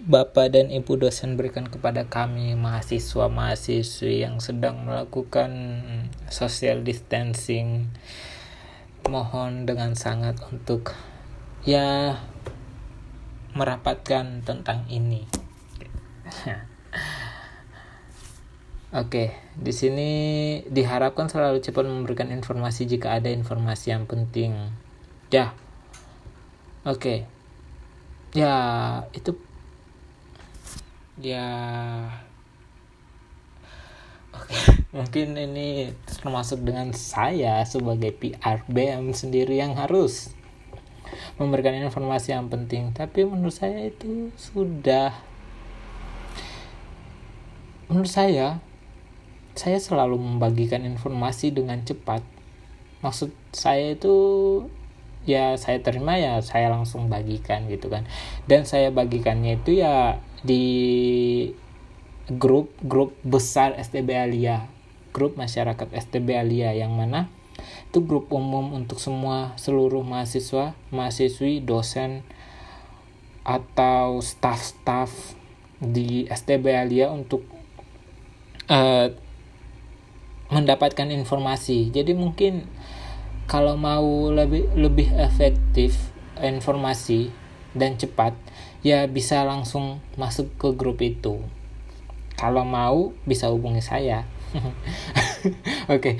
bapak 0.05 0.53
dan 0.53 0.69
ibu 0.69 1.01
dosen 1.01 1.41
berikan 1.41 1.65
kepada 1.65 2.05
kami 2.05 2.53
mahasiswa 2.53 3.33
mahasiswi 3.33 4.21
yang 4.21 4.45
sedang 4.45 4.85
melakukan 4.85 5.51
social 6.29 6.85
distancing. 6.85 7.89
Mohon 9.09 9.65
dengan 9.65 9.97
sangat 9.97 10.37
untuk 10.53 10.93
ya 11.65 12.21
merapatkan 13.53 14.45
tentang 14.45 14.85
ini. 14.91 15.25
Oke, 18.89 19.37
di 19.53 19.73
sini 19.73 20.11
diharapkan 20.65 21.29
selalu 21.29 21.61
cepat 21.61 21.85
memberikan 21.85 22.33
informasi 22.33 22.89
jika 22.89 23.21
ada 23.21 23.29
informasi 23.29 23.93
yang 23.93 24.09
penting. 24.09 24.57
Ya. 25.29 25.53
Oke. 26.89 27.29
Ya, 28.33 28.57
itu 29.13 29.37
ya 31.21 31.45
Oke, 34.39 34.55
mungkin 34.97 35.35
ini 35.35 35.93
termasuk 36.07 36.63
dengan 36.63 36.95
saya 36.95 37.65
sebagai 37.67 38.15
PR 38.15 38.63
BM 38.71 39.13
sendiri 39.13 39.59
yang 39.59 39.75
harus 39.75 40.33
memberikan 41.41 41.75
informasi 41.77 42.35
yang 42.35 42.51
penting. 42.51 42.93
Tapi 42.93 43.25
menurut 43.25 43.55
saya 43.55 43.87
itu 43.87 44.33
sudah 44.35 45.15
menurut 47.89 48.13
saya 48.13 48.61
saya 49.59 49.83
selalu 49.83 50.21
membagikan 50.21 50.87
informasi 50.87 51.51
dengan 51.51 51.83
cepat. 51.83 52.23
Maksud 53.03 53.35
saya 53.51 53.99
itu 53.99 54.15
ya 55.27 55.59
saya 55.59 55.83
terima 55.83 56.15
ya 56.17 56.39
saya 56.41 56.71
langsung 56.71 57.11
bagikan 57.11 57.67
gitu 57.67 57.91
kan. 57.91 58.07
Dan 58.47 58.69
saya 58.69 58.95
bagikannya 58.95 59.59
itu 59.59 59.83
ya 59.83 60.23
di 60.47 60.65
grup-grup 62.29 63.17
besar 63.25 63.75
STB 63.81 64.15
Alia, 64.15 64.69
grup 65.17 65.35
masyarakat 65.35 65.89
STB 65.91 66.37
Alia 66.37 66.77
yang 66.77 66.93
mana 66.95 67.33
itu 67.89 68.05
grup 68.05 68.31
umum 68.31 68.77
untuk 68.77 69.01
semua 69.03 69.57
seluruh 69.57 70.05
mahasiswa, 70.05 70.77
mahasiswi, 70.93 71.65
dosen 71.65 72.23
atau 73.47 74.21
staff-staff 74.21 75.35
di 75.81 76.29
STB 76.29 76.65
Alia 76.75 77.09
untuk 77.09 77.47
uh, 78.69 79.09
mendapatkan 80.53 81.09
informasi. 81.13 81.93
Jadi 81.93 82.13
mungkin 82.13 82.69
kalau 83.49 83.81
mau 83.81 84.29
lebih 84.29 84.69
lebih 84.77 85.09
efektif 85.17 86.13
informasi 86.37 87.33
dan 87.73 87.97
cepat 87.97 88.37
ya 88.85 89.09
bisa 89.09 89.43
langsung 89.43 90.05
masuk 90.15 90.53
ke 90.61 90.69
grup 90.77 91.01
itu 91.03 91.43
kalau 92.39 92.63
mau 92.63 93.11
bisa 93.27 93.51
hubungi 93.51 93.83
saya 93.83 94.29
Oke, 95.95 95.95
okay. 95.95 96.15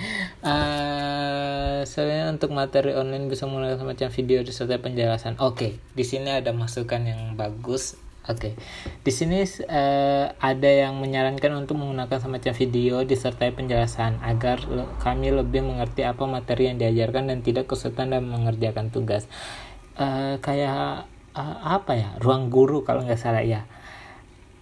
uh, 0.47 1.83
eh, 1.83 2.27
untuk 2.31 2.55
materi 2.55 2.95
online 2.95 3.27
bisa 3.27 3.51
menggunakan 3.51 3.81
semacam 3.81 4.09
video 4.15 4.39
disertai 4.47 4.79
penjelasan. 4.79 5.35
Oke, 5.43 5.55
okay. 5.55 5.73
di 5.95 6.05
sini 6.07 6.31
ada 6.31 6.55
masukan 6.55 7.03
yang 7.03 7.35
bagus. 7.35 7.99
Oke, 8.29 8.53
okay. 8.53 8.55
di 9.03 9.13
sini 9.15 9.41
uh, 9.41 10.27
ada 10.37 10.71
yang 10.71 11.01
menyarankan 11.01 11.65
untuk 11.65 11.81
menggunakan 11.81 12.21
semacam 12.21 12.53
video 12.53 13.01
disertai 13.03 13.57
penjelasan 13.57 14.21
agar 14.21 14.69
le 14.69 14.85
kami 15.01 15.33
lebih 15.33 15.65
mengerti 15.65 16.05
apa 16.05 16.29
materi 16.29 16.69
yang 16.69 16.77
diajarkan 16.77 17.33
dan 17.33 17.41
tidak 17.41 17.73
kesulitan 17.73 18.13
dalam 18.13 18.29
mengerjakan 18.29 18.93
tugas. 18.93 19.27
Uh, 19.97 20.37
kayak 20.45 21.09
uh, 21.33 21.57
apa 21.65 21.93
ya, 21.97 22.09
ruang 22.21 22.53
guru 22.53 22.85
kalau 22.85 23.03
nggak 23.03 23.19
salah 23.19 23.43
ya. 23.43 23.65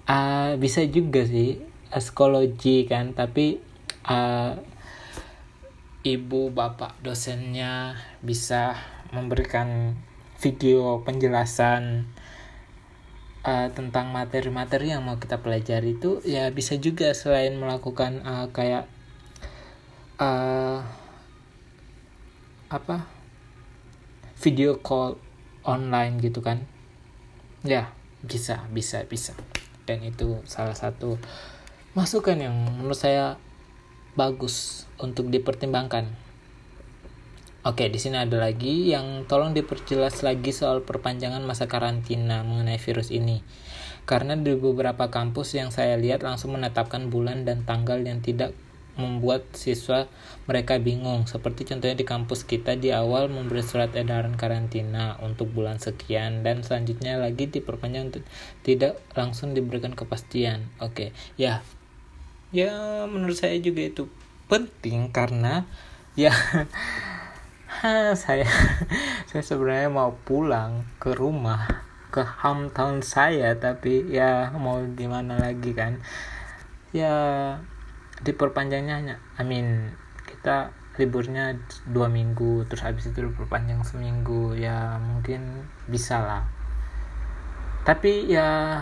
Uh, 0.07 0.55
bisa 0.63 0.87
juga 0.87 1.27
sih 1.27 1.59
psikologi 1.91 2.87
kan 2.87 3.11
tapi 3.11 3.66
uh, 4.07 4.57
ibu 6.07 6.55
bapak 6.55 7.03
dosennya 7.03 7.99
bisa 8.23 8.79
memberikan 9.11 9.99
video 10.39 11.03
penjelasan 11.03 12.07
uh, 13.43 13.69
tentang 13.75 14.15
materi-materi 14.15 14.95
yang 14.95 15.03
mau 15.03 15.19
kita 15.19 15.43
pelajari 15.43 15.99
itu 15.99 16.23
ya 16.23 16.51
bisa 16.55 16.79
juga 16.79 17.11
selain 17.11 17.59
melakukan 17.59 18.23
uh, 18.23 18.47
kayak 18.55 18.87
uh, 20.23 20.87
apa 22.67 23.07
video 24.39 24.79
call 24.79 25.19
online 25.67 26.23
gitu 26.23 26.39
kan. 26.39 26.63
Ya 27.67 27.91
bisa 28.23 28.67
bisa 28.71 29.03
bisa. 29.07 29.35
Dan 29.87 30.03
itu 30.03 30.43
salah 30.47 30.75
satu 30.75 31.19
masukan 31.95 32.37
yang 32.39 32.55
menurut 32.55 32.99
saya 32.99 33.39
bagus 34.17 34.89
untuk 34.97 35.29
dipertimbangkan. 35.29 36.09
Oke, 37.67 37.91
di 37.91 37.99
sini 37.99 38.17
ada 38.17 38.39
lagi 38.39 38.95
yang 38.95 39.27
tolong 39.27 39.51
diperjelas 39.53 40.23
lagi 40.23 40.55
soal 40.55 40.87
perpanjangan 40.87 41.43
masa 41.43 41.67
karantina 41.67 42.47
mengenai 42.47 42.79
virus 42.79 43.11
ini. 43.13 43.43
Karena 44.07 44.39
di 44.39 44.55
beberapa 44.55 45.11
kampus 45.11 45.59
yang 45.59 45.75
saya 45.75 45.99
lihat 45.99 46.23
langsung 46.23 46.55
menetapkan 46.55 47.11
bulan 47.11 47.43
dan 47.43 47.67
tanggal 47.67 47.99
yang 48.01 48.23
tidak 48.23 48.55
membuat 48.97 49.45
siswa 49.53 50.09
mereka 50.49 50.81
bingung. 50.81 51.29
Seperti 51.29 51.69
contohnya 51.69 51.99
di 51.99 52.07
kampus 52.09 52.49
kita 52.49 52.79
di 52.81 52.91
awal 52.95 53.29
memberi 53.29 53.61
surat 53.61 53.93
edaran 53.93 54.39
karantina 54.41 55.21
untuk 55.21 55.53
bulan 55.53 55.77
sekian 55.77 56.41
dan 56.41 56.65
selanjutnya 56.65 57.21
lagi 57.21 57.51
diperpanjang 57.51 58.15
untuk 58.15 58.25
tidak 58.65 58.97
langsung 59.13 59.53
diberikan 59.53 59.93
kepastian. 59.93 60.73
Oke, 60.81 61.13
ya 61.37 61.61
ya 62.57 63.05
menurut 63.05 63.37
saya 63.37 63.61
juga 63.61 63.85
itu 63.85 64.09
penting 64.49 65.13
karena 65.13 65.69
ya 66.17 66.33
saya 68.17 68.49
saya 69.29 69.43
sebenarnya 69.45 69.93
mau 69.93 70.17
pulang 70.25 70.89
ke 70.97 71.13
rumah 71.13 71.69
ke 72.09 72.25
hometown 72.25 73.05
saya 73.05 73.53
tapi 73.61 74.09
ya 74.09 74.57
mau 74.57 74.81
gimana 74.97 75.37
lagi 75.37 75.77
kan. 75.77 76.01
Ya 76.97 77.13
diperpanjangnya 78.25 78.95
hanya 78.97 79.17
I 79.37 79.45
mean 79.45 79.93
kita 80.25 80.73
liburnya 80.97 81.61
dua 81.85 82.09
minggu 82.09 82.65
terus 82.73 82.81
habis 82.81 83.13
itu 83.13 83.29
diperpanjang 83.29 83.85
seminggu 83.85 84.57
ya 84.57 84.97
mungkin 84.97 85.69
bisa 85.85 86.25
lah. 86.25 86.49
Tapi 87.85 88.33
ya 88.33 88.81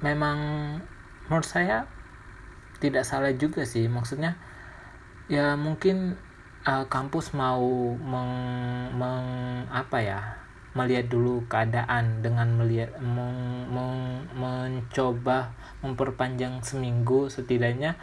memang 0.00 0.38
menurut 1.28 1.44
saya 1.44 1.84
tidak 2.82 3.04
salah 3.04 3.32
juga 3.34 3.64
sih. 3.64 3.86
Maksudnya 3.88 4.36
ya 5.26 5.58
mungkin 5.58 6.14
uh, 6.66 6.86
kampus 6.86 7.34
mau 7.34 7.94
meng, 7.98 8.34
meng 8.94 9.26
apa 9.70 9.98
ya 10.02 10.20
melihat 10.76 11.08
dulu 11.08 11.40
keadaan 11.48 12.20
dengan 12.20 12.52
melihat 12.60 12.92
meng, 13.00 13.64
meng, 13.72 14.28
mencoba 14.36 15.56
memperpanjang 15.80 16.60
seminggu 16.60 17.32
setidaknya 17.32 17.96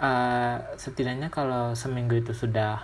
uh, 0.00 0.56
setidaknya 0.76 1.32
kalau 1.32 1.74
seminggu 1.74 2.20
itu 2.20 2.32
sudah 2.36 2.78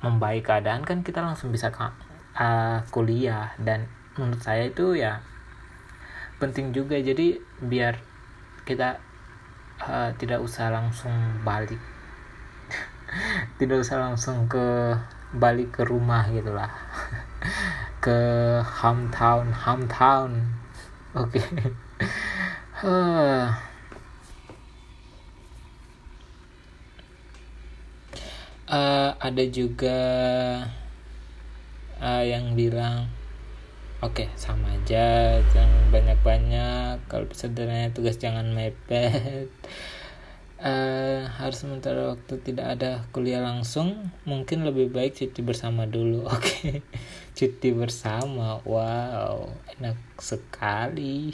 membaik 0.00 0.48
keadaan 0.48 0.84
kan 0.84 1.00
kita 1.00 1.24
langsung 1.24 1.50
bisa 1.50 1.72
uh, 1.72 2.78
kuliah. 2.88 3.52
Dan 3.60 3.88
menurut 4.16 4.40
saya 4.40 4.68
itu 4.68 4.94
ya 4.96 5.20
penting 6.38 6.70
juga. 6.72 6.98
Jadi 6.98 7.38
biar 7.62 7.98
kita 8.64 9.00
uh, 9.82 10.14
tidak 10.14 10.38
usah 10.38 10.70
langsung 10.70 11.14
balik 11.42 11.80
tidak 13.58 13.82
usah 13.82 13.98
langsung 13.98 14.46
ke 14.46 14.94
balik 15.34 15.74
ke 15.74 15.82
rumah 15.82 16.30
gitulah 16.30 16.70
ke 18.04 18.18
hometown 18.62 19.50
hometown 19.50 20.30
oke 21.18 21.34
okay. 21.34 21.74
uh. 22.86 23.50
uh, 28.70 29.10
ada 29.18 29.44
juga 29.50 29.98
uh, 31.98 32.22
yang 32.22 32.54
bilang 32.54 33.10
Oke, 34.04 34.28
sama 34.36 34.68
aja, 34.68 35.40
jangan 35.48 35.88
banyak-banyak. 35.88 37.08
Kalau 37.08 37.24
sederhananya 37.32 37.88
tugas 37.96 38.20
jangan 38.20 38.52
mepet. 38.52 39.48
Uh, 40.60 41.24
harus 41.40 41.64
sementara 41.64 42.12
waktu 42.12 42.36
tidak 42.44 42.76
ada 42.76 43.08
kuliah 43.16 43.40
langsung, 43.40 44.12
mungkin 44.28 44.68
lebih 44.68 44.92
baik 44.92 45.16
cuti 45.16 45.40
bersama 45.40 45.88
dulu. 45.88 46.28
Oke, 46.36 46.36
okay. 46.36 46.76
cuti 47.32 47.72
bersama, 47.72 48.60
wow, 48.68 49.48
enak 49.80 49.96
sekali. 50.20 51.32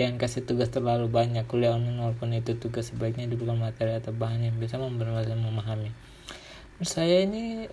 Jangan 0.00 0.16
kasih 0.16 0.48
tugas 0.48 0.72
terlalu 0.72 1.12
banyak 1.12 1.44
kuliah 1.44 1.76
online 1.76 2.00
walaupun 2.00 2.32
itu 2.32 2.56
tugas 2.56 2.88
sebaiknya 2.88 3.28
diberikan 3.28 3.60
materi 3.60 4.00
atau 4.00 4.16
bahan 4.16 4.48
yang 4.48 4.56
bisa 4.56 4.80
membantu 4.80 5.28
memahami. 5.28 5.92
Saya 6.80 7.20
ini 7.20 7.68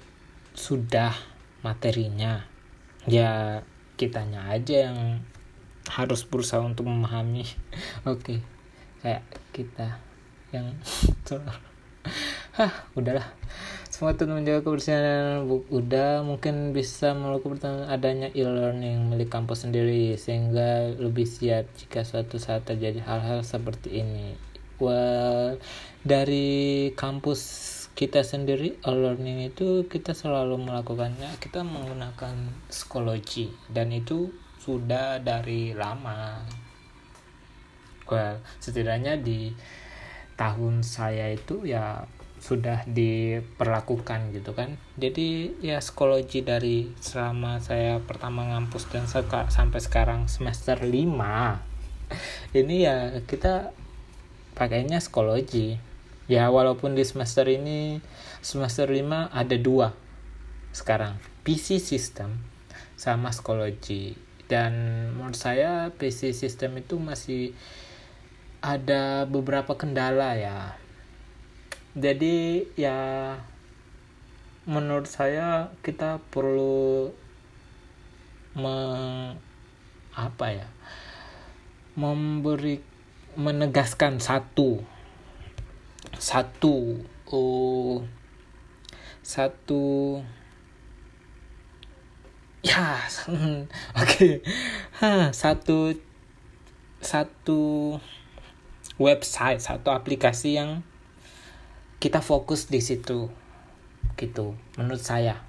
sudah 0.51 1.15
materinya 1.63 2.51
ya 3.09 3.61
kitanya 3.97 4.49
aja 4.49 4.89
yang 4.89 5.21
harus 5.89 6.25
berusaha 6.25 6.61
untuk 6.61 6.85
memahami. 6.89 7.45
Oke 8.09 8.37
okay. 8.37 8.39
kayak 9.01 9.23
kita 9.53 9.97
yang 10.53 10.67
hah 12.57 12.73
udahlah. 12.97 13.25
Semua 13.91 14.17
itu 14.17 14.25
menjaga 14.25 14.65
kebersihan 14.65 15.45
udah 15.69 16.25
mungkin 16.25 16.73
bisa 16.73 17.13
melakukan 17.13 17.85
adanya 17.85 18.33
e-learning 18.33 19.13
milik 19.13 19.29
kampus 19.29 19.69
sendiri 19.69 20.17
sehingga 20.17 20.89
lebih 20.97 21.29
siap 21.29 21.69
jika 21.77 22.01
suatu 22.01 22.41
saat 22.41 22.65
terjadi 22.65 23.05
hal-hal 23.05 23.45
seperti 23.45 24.01
ini. 24.01 24.33
Well 24.81 25.61
dari 26.01 26.89
kampus 26.97 27.41
kita 27.91 28.23
sendiri 28.23 28.79
learning 28.87 29.51
itu 29.51 29.85
kita 29.85 30.15
selalu 30.15 30.57
melakukannya 30.57 31.37
kita 31.37 31.61
menggunakan 31.61 32.33
psikologi. 32.71 33.51
Dan 33.67 33.91
itu 33.91 34.31
sudah 34.61 35.19
dari 35.19 35.75
lama. 35.75 36.41
Well 38.07 38.43
setidaknya 38.59 39.19
di 39.19 39.51
tahun 40.35 40.81
saya 40.81 41.31
itu 41.31 41.63
ya 41.67 42.07
sudah 42.41 42.81
diperlakukan 42.89 44.33
gitu 44.33 44.57
kan. 44.57 44.81
Jadi 44.97 45.61
ya 45.61 45.77
psikologi 45.77 46.41
dari 46.41 46.89
selama 46.97 47.61
saya 47.61 48.01
pertama 48.01 48.49
ngampus 48.49 48.89
dan 48.89 49.05
sampai 49.05 49.79
sekarang 49.79 50.25
semester 50.25 50.81
5 50.81 50.89
ini 52.59 52.75
ya 52.83 53.21
kita 53.29 53.71
pakainya 54.57 54.97
psikologi 54.99 55.90
ya 56.31 56.47
walaupun 56.47 56.95
di 56.95 57.03
semester 57.03 57.43
ini 57.43 57.99
semester 58.39 58.87
5 58.87 59.35
ada 59.35 59.57
dua 59.59 59.91
sekarang. 60.71 61.19
PC 61.43 61.83
system 61.83 62.39
sama 62.95 63.35
psikologi. 63.35 64.15
Dan 64.47 64.71
menurut 65.15 65.35
saya 65.35 65.91
PC 65.91 66.31
system 66.31 66.79
itu 66.79 66.95
masih 66.95 67.51
ada 68.63 69.27
beberapa 69.27 69.75
kendala 69.75 70.39
ya. 70.39 70.79
Jadi 71.99 72.63
ya 72.79 73.35
menurut 74.63 75.11
saya 75.11 75.75
kita 75.83 76.23
perlu 76.31 77.11
meng, 78.55 79.35
apa 80.15 80.47
ya 80.47 80.67
memberi 81.99 82.79
menegaskan 83.35 84.23
satu 84.23 84.79
satu. 86.17 86.99
Oh. 87.31 88.03
Satu. 89.23 90.19
Ya 92.61 92.99
oke. 93.27 93.65
Okay. 93.95 94.33
satu. 95.31 95.95
Satu 97.01 97.97
website 99.01 99.57
satu 99.57 99.89
aplikasi 99.89 100.61
yang 100.61 100.85
kita 101.97 102.21
fokus 102.21 102.67
di 102.67 102.83
situ. 102.83 103.31
Gitu 104.19 104.57
menurut 104.75 105.01
saya. 105.01 105.41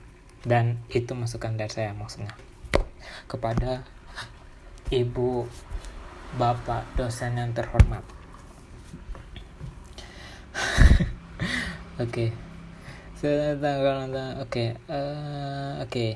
Dan 0.43 0.83
itu 0.91 1.13
masukan 1.15 1.59
dari 1.59 1.71
saya 1.71 1.93
maksudnya. 1.93 2.33
Kepada 3.29 3.85
ibu 4.93 5.45
bapak 6.41 6.97
dosen 6.97 7.37
yang 7.37 7.53
terhormat 7.53 8.22
oke. 12.01 12.33
Oke 13.23 14.75
eh, 14.89 15.73
oke. 15.79 16.07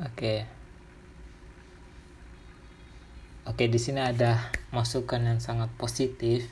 Oke. 0.00 0.34
Oke 3.48 3.64
di 3.66 3.80
sini 3.82 3.98
ada 3.98 4.52
masukan 4.70 5.24
yang 5.24 5.40
sangat 5.42 5.72
positif. 5.74 6.46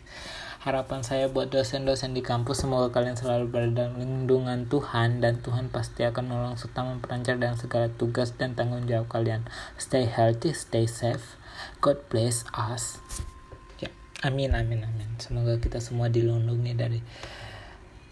Harapan 0.58 1.06
saya 1.06 1.30
buat 1.30 1.46
dosen-dosen 1.54 2.10
di 2.10 2.26
kampus 2.26 2.66
semoga 2.66 2.90
kalian 2.90 3.14
selalu 3.14 3.46
berada 3.46 3.86
dalam 3.86 4.02
lindungan 4.02 4.66
Tuhan 4.66 5.22
dan 5.22 5.38
Tuhan 5.38 5.70
pasti 5.70 6.02
akan 6.02 6.26
menolong 6.26 6.58
serta 6.58 6.82
memperlancar 6.82 7.38
dalam 7.38 7.54
segala 7.54 7.86
tugas 7.94 8.34
dan 8.34 8.58
tanggung 8.58 8.82
jawab 8.90 9.06
kalian. 9.06 9.46
Stay 9.78 10.10
healthy 10.10 10.50
stay 10.50 10.90
safe. 10.90 11.38
God 11.78 12.02
bless 12.10 12.42
us. 12.50 12.98
Ya 13.78 13.94
amin 14.26 14.58
amin 14.58 14.82
amin. 14.82 15.08
Semoga 15.22 15.62
kita 15.62 15.78
semua 15.78 16.10
dilindungi 16.10 16.74
dari 16.74 16.98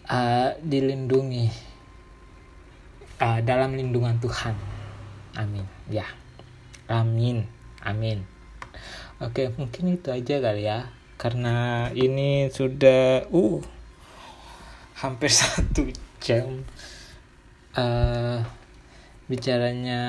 uh, 0.06 0.54
dilindungi 0.62 1.50
uh, 3.20 3.38
dalam 3.42 3.74
lindungan 3.74 4.18
Tuhan. 4.22 4.54
Amin. 5.36 5.66
Ya. 5.90 6.06
Amin. 6.86 7.46
Amin. 7.82 8.24
Oke 9.18 9.50
mungkin 9.54 9.96
itu 9.96 10.08
aja 10.10 10.40
kali 10.40 10.66
ya. 10.66 10.90
Karena 11.16 11.88
ini 11.96 12.52
sudah 12.52 13.24
uh 13.32 13.60
hampir 14.96 15.32
satu 15.40 15.90
jam. 16.20 16.64
Uh, 17.76 18.40
bicaranya 19.28 20.00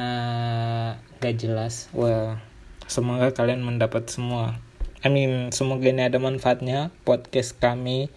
gak 1.20 1.36
jelas. 1.42 1.92
Well 1.92 2.40
semoga 2.88 3.36
kalian 3.36 3.68
mendapat 3.68 4.08
semua. 4.08 4.56
I 5.04 5.12
mean 5.12 5.52
semoga 5.52 5.92
ini 5.92 6.08
ada 6.08 6.18
manfaatnya. 6.18 6.90
Podcast 7.04 7.60
kami 7.60 8.08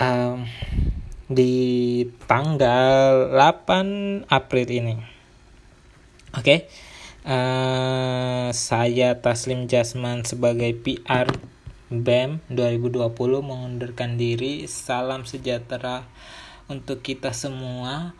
um, 0.00 0.48
di 1.26 1.54
tanggal 2.30 3.34
8 3.34 4.30
April 4.30 4.66
ini 4.70 4.94
oke 6.32 6.42
okay? 6.42 6.58
uh, 7.26 8.48
saya 8.54 9.18
Taslim 9.18 9.66
Jasman 9.66 10.22
sebagai 10.22 10.70
PR 10.78 11.28
BEM 11.86 12.42
2020 12.50 13.14
mengundurkan 13.46 14.18
diri. 14.18 14.66
Salam 14.66 15.22
sejahtera 15.22 16.02
untuk 16.66 16.98
kita 16.98 17.30
semua. 17.30 18.18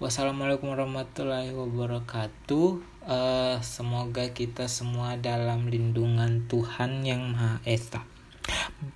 Wassalamualaikum 0.00 0.72
warahmatullahi 0.72 1.52
wabarakatuh. 1.52 2.68
Uh, 3.04 3.56
semoga 3.60 4.32
kita 4.32 4.72
semua 4.72 5.20
dalam 5.20 5.68
lindungan 5.68 6.48
Tuhan 6.48 7.04
yang 7.04 7.36
Maha 7.36 7.60
Esa. 7.68 8.08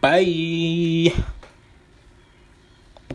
Bye. 0.01 1.13